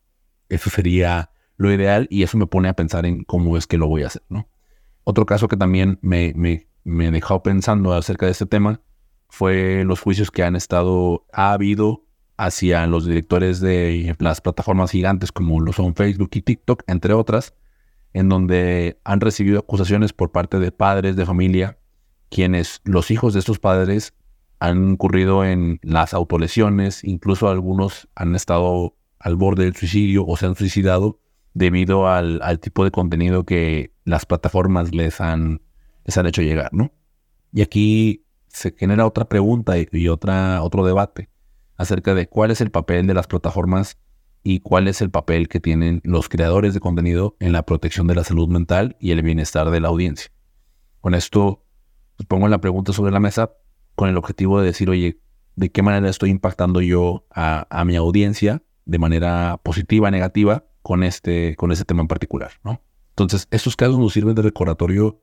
Eso 0.49 0.69
sería 0.69 1.31
lo 1.57 1.71
ideal 1.71 2.07
y 2.09 2.23
eso 2.23 2.37
me 2.37 2.47
pone 2.47 2.69
a 2.69 2.73
pensar 2.73 3.05
en 3.05 3.23
cómo 3.23 3.57
es 3.57 3.67
que 3.67 3.77
lo 3.77 3.87
voy 3.87 4.03
a 4.03 4.07
hacer, 4.07 4.23
¿no? 4.29 4.47
Otro 5.03 5.25
caso 5.25 5.47
que 5.47 5.57
también 5.57 5.99
me, 6.01 6.33
me 6.35 6.67
dejó 6.83 7.43
pensando 7.43 7.93
acerca 7.93 8.25
de 8.25 8.33
este 8.33 8.45
tema 8.45 8.81
fue 9.29 9.83
los 9.83 9.99
juicios 9.99 10.29
que 10.29 10.43
han 10.43 10.55
estado, 10.55 11.25
ha 11.33 11.53
habido 11.53 12.05
hacia 12.37 12.85
los 12.87 13.05
directores 13.05 13.59
de 13.59 14.15
las 14.19 14.41
plataformas 14.41 14.91
gigantes 14.91 15.31
como 15.31 15.59
lo 15.59 15.73
son 15.73 15.95
Facebook 15.95 16.29
y 16.33 16.41
TikTok, 16.41 16.83
entre 16.87 17.13
otras, 17.13 17.55
en 18.13 18.29
donde 18.29 18.99
han 19.03 19.21
recibido 19.21 19.59
acusaciones 19.59 20.13
por 20.13 20.31
parte 20.31 20.59
de 20.59 20.71
padres 20.71 21.15
de 21.15 21.25
familia, 21.25 21.79
quienes 22.29 22.81
los 22.83 23.11
hijos 23.11 23.33
de 23.33 23.39
estos 23.39 23.59
padres 23.59 24.13
han 24.59 24.91
incurrido 24.91 25.43
en 25.43 25.79
las 25.81 26.13
autolesiones, 26.13 27.03
incluso 27.03 27.49
algunos 27.49 28.07
han 28.15 28.35
estado 28.35 28.95
al 29.19 29.35
borde 29.35 29.63
del 29.65 29.75
suicidio 29.75 30.25
o 30.25 30.37
se 30.37 30.45
han 30.45 30.55
suicidado 30.55 31.19
debido 31.53 32.07
al, 32.07 32.59
tipo 32.59 32.83
de 32.83 32.91
contenido 32.91 33.45
que 33.45 33.93
las 34.05 34.25
plataformas 34.25 34.93
les 34.93 35.21
han, 35.21 35.61
les 36.05 36.17
han 36.17 36.25
hecho 36.27 36.41
llegar, 36.41 36.73
¿no? 36.73 36.91
Y 37.51 37.61
aquí 37.61 38.25
se 38.47 38.75
genera 38.77 39.05
otra 39.05 39.25
pregunta 39.25 39.75
y, 39.77 40.07
otra, 40.07 40.61
otro 40.61 40.85
debate 40.85 41.29
acerca 41.75 42.13
de 42.13 42.27
cuál 42.27 42.51
es 42.51 42.61
el 42.61 42.71
papel 42.71 43.07
de 43.07 43.13
las 43.13 43.27
plataformas 43.27 43.97
y 44.43 44.59
cuál 44.59 44.87
es 44.87 45.01
el 45.01 45.09
papel 45.09 45.47
que 45.47 45.59
tienen 45.59 46.01
los 46.03 46.29
creadores 46.29 46.73
de 46.73 46.79
contenido 46.79 47.35
en 47.39 47.51
la 47.51 47.65
protección 47.65 48.07
de 48.07 48.15
la 48.15 48.23
salud 48.23 48.47
mental 48.49 48.95
y 48.99 49.11
el 49.11 49.21
bienestar 49.21 49.71
de 49.71 49.79
la 49.79 49.87
audiencia. 49.87 50.31
Con 51.01 51.15
esto 51.15 51.65
pues, 52.17 52.27
pongo 52.27 52.47
la 52.47 52.59
pregunta 52.59 52.93
sobre 52.93 53.11
la 53.11 53.19
mesa 53.19 53.51
con 53.95 54.09
el 54.09 54.17
objetivo 54.17 54.59
de 54.59 54.67
decir, 54.67 54.89
oye, 54.89 55.19
¿de 55.55 55.71
qué 55.71 55.81
manera 55.81 56.09
estoy 56.09 56.29
impactando 56.29 56.81
yo 56.81 57.25
a, 57.31 57.83
mi 57.85 57.95
audiencia 57.95 58.63
de 58.85 58.99
manera 58.99 59.59
positiva, 59.63 60.11
negativa, 60.11 60.65
con 60.81 61.03
este, 61.03 61.55
con 61.55 61.71
este 61.71 61.85
tema 61.85 62.01
en 62.01 62.07
particular? 62.07 62.51
¿no? 62.63 62.81
Entonces, 63.09 63.47
estos 63.51 63.75
casos 63.75 63.97
nos 63.97 64.13
sirven 64.13 64.35
de 64.35 64.41
recordatorio, 64.41 65.21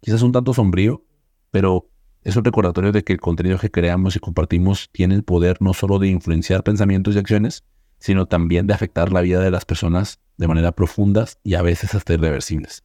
quizás 0.00 0.22
un 0.22 0.32
tanto 0.32 0.54
sombrío, 0.54 1.04
pero 1.50 1.90
es 2.22 2.36
un 2.36 2.44
recordatorio 2.44 2.92
de 2.92 3.04
que 3.04 3.12
el 3.12 3.20
contenido 3.20 3.58
que 3.58 3.70
creamos 3.70 4.16
y 4.16 4.20
compartimos 4.20 4.90
tiene 4.92 5.14
el 5.14 5.22
poder 5.22 5.58
no 5.60 5.72
solo 5.72 5.98
de 5.98 6.08
influenciar 6.08 6.62
pensamientos 6.62 7.14
y 7.14 7.18
acciones, 7.18 7.64
sino 7.98 8.26
también 8.26 8.66
de 8.66 8.74
afectar 8.74 9.12
la 9.12 9.20
vida 9.20 9.40
de 9.40 9.50
las 9.50 9.64
personas 9.64 10.20
de 10.36 10.48
manera 10.48 10.72
profunda 10.72 11.26
y 11.42 11.54
a 11.54 11.62
veces 11.62 11.94
hasta 11.94 12.14
irreversibles. 12.14 12.84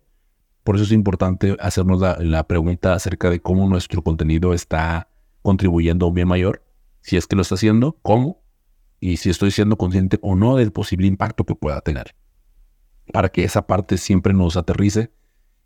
Por 0.64 0.76
eso 0.76 0.86
es 0.86 0.92
importante 0.92 1.58
hacernos 1.60 2.02
la, 2.02 2.48
pregunta 2.48 2.94
acerca 2.94 3.30
de 3.30 3.42
cómo 3.42 3.68
nuestro 3.68 4.02
contenido 4.02 4.54
está 4.54 5.10
contribuyendo 5.42 6.06
a 6.06 6.10
un 6.10 6.16
bien 6.16 6.28
mayor, 6.28 6.64
si 7.02 7.18
es 7.18 7.28
que 7.28 7.36
lo 7.36 7.42
está 7.42 7.56
haciendo, 7.56 7.98
cómo, 8.02 8.42
y 9.00 9.18
si 9.18 9.30
estoy 9.30 9.52
siendo 9.52 9.78
consciente 9.78 10.20
o 10.22 10.36
no 10.36 10.56
del 10.56 10.72
posible 10.72 11.06
impacto 11.06 11.44
que 11.44 11.56
pueda 11.56 11.82
tener. 11.82 12.16
Para 13.12 13.28
que 13.28 13.44
esa 13.44 13.68
parte 13.68 13.98
siempre 13.98 14.34
nos 14.34 14.56
aterrice 14.56 15.12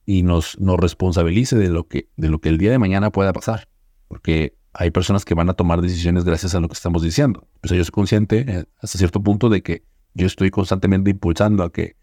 y 0.08 0.24
nos, 0.24 0.58
nos 0.58 0.78
responsabilice 0.78 1.58
de 1.58 1.68
lo, 1.68 1.86
que, 1.90 2.08
de 2.16 2.30
lo 2.30 2.40
que 2.40 2.48
el 2.48 2.58
día 2.58 2.72
de 2.72 2.80
mañana 2.80 3.12
pueda 3.12 3.34
pasar. 3.34 3.68
Porque 4.08 4.56
hay 4.72 4.90
personas 4.90 5.26
que 5.26 5.36
van 5.36 5.50
a 5.50 5.54
tomar 5.54 5.82
decisiones 5.82 6.24
gracias 6.24 6.56
a 6.56 6.62
lo 6.62 6.70
que 6.70 6.76
estamos 6.76 7.04
diciendo. 7.04 7.46
Pues 7.60 7.74
yo 7.74 7.84
soy 7.84 7.92
consciente 7.92 8.46
eh, 8.48 8.66
hasta 8.82 8.98
cierto 8.98 9.22
punto 9.22 9.50
de 9.50 9.62
que 9.62 9.84
yo 10.14 10.26
estoy 10.26 10.50
constantemente 10.50 11.12
impulsando 11.12 11.62
a 11.62 11.72
que, 11.72 11.98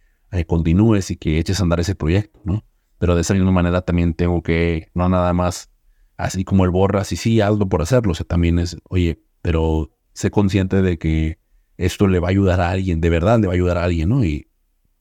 continúes 0.46 1.12
y 1.12 1.16
que 1.16 1.38
eches 1.38 1.60
a 1.60 1.62
andar 1.62 1.78
ese 1.78 1.94
proyecto, 1.94 2.40
¿no? 2.44 2.64
Pero 2.98 3.14
de 3.14 3.20
esa 3.20 3.34
misma 3.34 3.52
manera 3.52 3.82
también 3.82 4.14
tengo 4.14 4.42
que, 4.42 4.88
no 4.92 5.08
nada 5.08 5.32
más 5.32 5.70
así 6.16 6.44
como 6.44 6.64
el 6.64 6.70
borras 6.70 7.12
y 7.12 7.16
sí, 7.16 7.40
hazlo 7.40 7.68
por 7.68 7.82
hacerlo. 7.82 8.12
O 8.12 8.14
sea, 8.14 8.26
también 8.26 8.58
es, 8.58 8.76
oye, 8.88 9.22
pero 9.42 9.92
sé 10.12 10.30
consciente 10.32 10.82
de 10.82 10.98
que 10.98 11.38
esto 11.78 12.08
le 12.08 12.18
va 12.18 12.28
a 12.28 12.30
ayudar 12.32 12.60
a 12.60 12.70
alguien, 12.70 13.00
de 13.00 13.10
verdad 13.10 13.38
le 13.38 13.46
va 13.46 13.52
a 13.52 13.54
ayudar 13.54 13.78
a 13.78 13.84
alguien, 13.84 14.08
¿no? 14.08 14.24
Y 14.24 14.48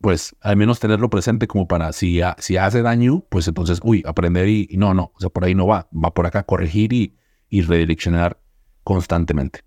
pues 0.03 0.35
al 0.41 0.57
menos 0.57 0.81
tenerlo 0.81 1.09
presente 1.09 1.47
como 1.47 1.65
para 1.65 1.93
si, 1.93 2.19
si 2.37 2.57
hace 2.57 2.81
daño, 2.81 3.23
pues 3.29 3.47
entonces, 3.47 3.79
uy, 3.81 4.03
aprender 4.05 4.49
y, 4.49 4.67
no, 4.75 4.93
no, 4.93 5.13
o 5.15 5.19
sea, 5.21 5.29
por 5.29 5.45
ahí 5.45 5.55
no 5.55 5.65
va, 5.65 5.87
va 5.93 6.13
por 6.13 6.25
acá, 6.25 6.43
corregir 6.43 6.91
y, 6.91 7.15
y 7.47 7.61
redireccionar 7.61 8.37
constantemente. 8.83 9.61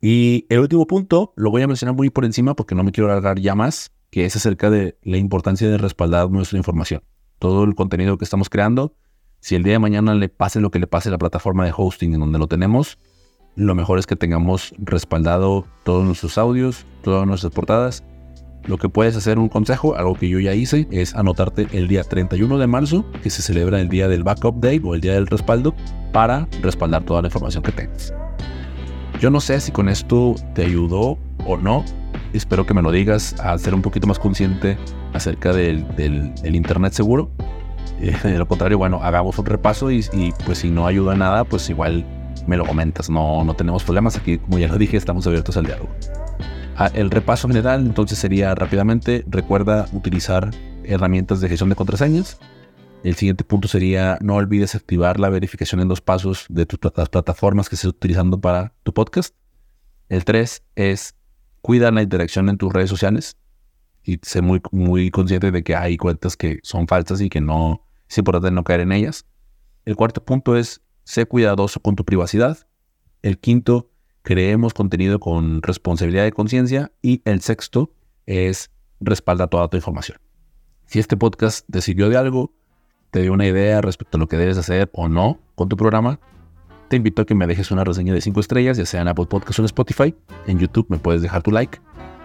Y 0.00 0.46
el 0.48 0.60
último 0.60 0.86
punto 0.86 1.34
lo 1.36 1.50
voy 1.50 1.60
a 1.60 1.66
mencionar 1.66 1.94
muy 1.94 2.08
por 2.08 2.24
encima 2.24 2.56
porque 2.56 2.74
no 2.74 2.82
me 2.84 2.90
quiero 2.90 3.10
alargar 3.10 3.38
ya 3.38 3.54
más, 3.54 3.92
que 4.08 4.24
es 4.24 4.34
acerca 4.34 4.70
de 4.70 4.96
la 5.02 5.18
importancia 5.18 5.68
de 5.68 5.76
respaldar 5.76 6.30
nuestra 6.30 6.56
información. 6.56 7.02
Todo 7.38 7.64
el 7.64 7.74
contenido 7.74 8.16
que 8.16 8.24
estamos 8.24 8.48
creando, 8.48 8.96
si 9.40 9.56
el 9.56 9.62
día 9.62 9.74
de 9.74 9.78
mañana 9.78 10.14
le 10.14 10.30
pase 10.30 10.58
lo 10.58 10.70
que 10.70 10.78
le 10.78 10.86
pase 10.86 11.10
a 11.10 11.12
la 11.12 11.18
plataforma 11.18 11.66
de 11.66 11.74
hosting 11.76 12.14
en 12.14 12.20
donde 12.20 12.38
lo 12.38 12.46
tenemos, 12.46 12.98
lo 13.56 13.74
mejor 13.74 13.98
es 13.98 14.06
que 14.06 14.16
tengamos 14.16 14.72
respaldado 14.78 15.66
todos 15.84 16.06
nuestros 16.06 16.38
audios, 16.38 16.86
todas 17.02 17.26
nuestras 17.26 17.52
portadas 17.52 18.04
lo 18.64 18.76
que 18.76 18.88
puedes 18.88 19.16
hacer, 19.16 19.38
un 19.38 19.48
consejo, 19.48 19.96
algo 19.96 20.14
que 20.14 20.28
yo 20.28 20.40
ya 20.40 20.54
hice, 20.54 20.86
es 20.90 21.14
anotarte 21.14 21.68
el 21.72 21.88
día 21.88 22.04
31 22.04 22.58
de 22.58 22.66
marzo, 22.66 23.04
que 23.22 23.30
se 23.30 23.42
celebra 23.42 23.80
el 23.80 23.88
día 23.88 24.08
del 24.08 24.24
backup 24.24 24.60
day 24.60 24.80
o 24.84 24.94
el 24.94 25.00
día 25.00 25.14
del 25.14 25.26
respaldo, 25.26 25.74
para 26.12 26.48
respaldar 26.62 27.04
toda 27.04 27.22
la 27.22 27.28
información 27.28 27.62
que 27.62 27.72
tengas. 27.72 28.12
Yo 29.20 29.30
no 29.30 29.40
sé 29.40 29.60
si 29.60 29.72
con 29.72 29.88
esto 29.88 30.36
te 30.54 30.64
ayudó 30.64 31.18
o 31.44 31.56
no. 31.56 31.84
Espero 32.32 32.66
que 32.66 32.74
me 32.74 32.82
lo 32.82 32.92
digas 32.92 33.34
a 33.40 33.56
ser 33.58 33.74
un 33.74 33.82
poquito 33.82 34.06
más 34.06 34.18
consciente 34.18 34.78
acerca 35.12 35.52
del, 35.52 35.84
Internet 36.44 36.92
seguro. 36.92 37.30
De 37.98 38.38
lo 38.38 38.46
contrario, 38.46 38.78
bueno, 38.78 39.00
hagamos 39.02 39.38
un 39.38 39.46
repaso 39.46 39.90
y, 39.90 40.04
pues 40.46 40.58
si 40.58 40.70
no 40.70 40.86
ayuda 40.86 41.16
nada, 41.16 41.44
pues 41.44 41.68
igual 41.68 42.06
me 42.46 42.56
lo 42.56 42.64
comentas. 42.64 43.10
No, 43.10 43.42
no 43.44 43.54
tenemos 43.54 43.82
problemas 43.82 44.16
aquí. 44.16 44.38
Como 44.38 44.58
ya 44.58 44.68
lo 44.68 44.78
dije, 44.78 44.96
estamos 44.96 45.26
abiertos 45.26 45.56
al 45.56 45.66
diálogo. 45.66 45.88
El 46.94 47.10
repaso 47.10 47.48
general 47.48 47.84
entonces 47.84 48.18
sería 48.18 48.54
rápidamente, 48.54 49.24
recuerda 49.26 49.88
utilizar 49.92 50.50
herramientas 50.84 51.40
de 51.40 51.48
gestión 51.48 51.70
de 51.70 51.74
contraseñas. 51.74 52.38
El 53.02 53.16
siguiente 53.16 53.42
punto 53.42 53.66
sería 53.66 54.16
no 54.20 54.36
olvides 54.36 54.76
activar 54.76 55.18
la 55.18 55.28
verificación 55.28 55.80
en 55.80 55.88
dos 55.88 56.00
pasos 56.00 56.46
de 56.48 56.68
las 56.94 57.08
plataformas 57.08 57.68
que 57.68 57.74
estés 57.74 57.90
utilizando 57.90 58.40
para 58.40 58.74
tu 58.84 58.94
podcast. 58.94 59.34
El 60.08 60.24
tres 60.24 60.62
es 60.76 61.16
cuida 61.62 61.90
la 61.90 62.02
interacción 62.02 62.48
en 62.48 62.58
tus 62.58 62.72
redes 62.72 62.90
sociales 62.90 63.36
y 64.04 64.20
sé 64.22 64.40
muy, 64.40 64.62
muy 64.70 65.10
consciente 65.10 65.50
de 65.50 65.64
que 65.64 65.74
hay 65.74 65.96
cuentas 65.96 66.36
que 66.36 66.60
son 66.62 66.86
falsas 66.86 67.20
y 67.20 67.28
que 67.28 67.40
no 67.40 67.82
es 68.08 68.18
importante 68.18 68.52
no 68.52 68.62
caer 68.62 68.80
en 68.80 68.92
ellas. 68.92 69.26
El 69.84 69.96
cuarto 69.96 70.24
punto 70.24 70.56
es 70.56 70.80
sé 71.02 71.26
cuidadoso 71.26 71.80
con 71.80 71.96
tu 71.96 72.04
privacidad. 72.04 72.68
El 73.22 73.38
quinto, 73.38 73.90
creemos 74.28 74.74
contenido 74.74 75.20
con 75.20 75.62
responsabilidad 75.62 76.24
de 76.24 76.32
conciencia 76.32 76.92
y 77.00 77.22
el 77.24 77.40
sexto 77.40 77.94
es 78.26 78.70
respalda 79.00 79.46
toda 79.46 79.68
tu 79.68 79.78
información. 79.78 80.18
Si 80.84 80.98
este 80.98 81.16
podcast 81.16 81.66
te 81.72 81.80
sirvió 81.80 82.10
de 82.10 82.18
algo, 82.18 82.52
te 83.10 83.22
dio 83.22 83.32
una 83.32 83.46
idea 83.46 83.80
respecto 83.80 84.18
a 84.18 84.20
lo 84.20 84.28
que 84.28 84.36
debes 84.36 84.58
hacer 84.58 84.90
o 84.92 85.08
no 85.08 85.40
con 85.54 85.70
tu 85.70 85.78
programa, 85.78 86.20
te 86.90 86.96
invito 86.96 87.22
a 87.22 87.24
que 87.24 87.34
me 87.34 87.46
dejes 87.46 87.70
una 87.70 87.84
reseña 87.84 88.12
de 88.12 88.20
5 88.20 88.38
estrellas, 88.40 88.76
ya 88.76 88.84
sea 88.84 89.00
en 89.00 89.08
Apple 89.08 89.24
Podcasts 89.24 89.60
o 89.60 89.62
en 89.62 89.66
Spotify. 89.66 90.14
En 90.46 90.58
YouTube 90.58 90.84
me 90.90 90.98
puedes 90.98 91.22
dejar 91.22 91.42
tu 91.42 91.50
like 91.50 91.80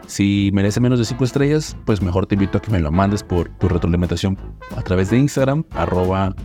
si 0.08 0.52
merece 0.54 0.80
menos 0.80 1.00
de 1.00 1.06
5 1.06 1.24
estrellas, 1.24 1.76
pues 1.86 2.02
mejor 2.02 2.26
te 2.26 2.36
invito 2.36 2.58
a 2.58 2.62
que 2.62 2.72
me 2.72 2.80
lo 2.80 2.92
mandes 2.92 3.24
por 3.24 3.50
tu 3.50 3.68
retroalimentación 3.68 4.38
a 4.76 4.82
través 4.82 5.10
de 5.10 5.18
Instagram, 5.18 5.64
arroba 5.72 6.36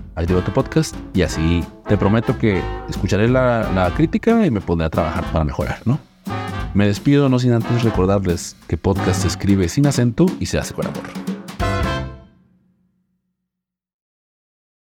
podcast, 0.55 0.94
y 1.14 1.23
así 1.23 1.64
te 1.87 1.97
prometo 1.97 2.38
que 2.38 2.62
escucharé 2.88 3.29
la, 3.29 3.71
la 3.73 3.90
crítica 3.94 4.44
y 4.47 4.51
me 4.51 4.61
pondré 4.61 4.87
a 4.87 4.90
trabajar 4.90 5.25
para 5.33 5.44
mejorar, 5.44 5.79
¿no? 5.85 5.99
Me 6.75 6.87
despido 6.87 7.29
no 7.29 7.38
sin 7.38 7.53
antes 7.53 7.83
recordarles 7.83 8.57
que 8.68 8.77
podcast 8.77 9.23
se 9.23 9.29
escribe 9.29 9.68
sin 9.68 9.87
acento 9.87 10.27
y 10.38 10.47
se 10.47 10.59
hace 10.59 10.75
con 10.75 10.87
amor. 10.87 11.28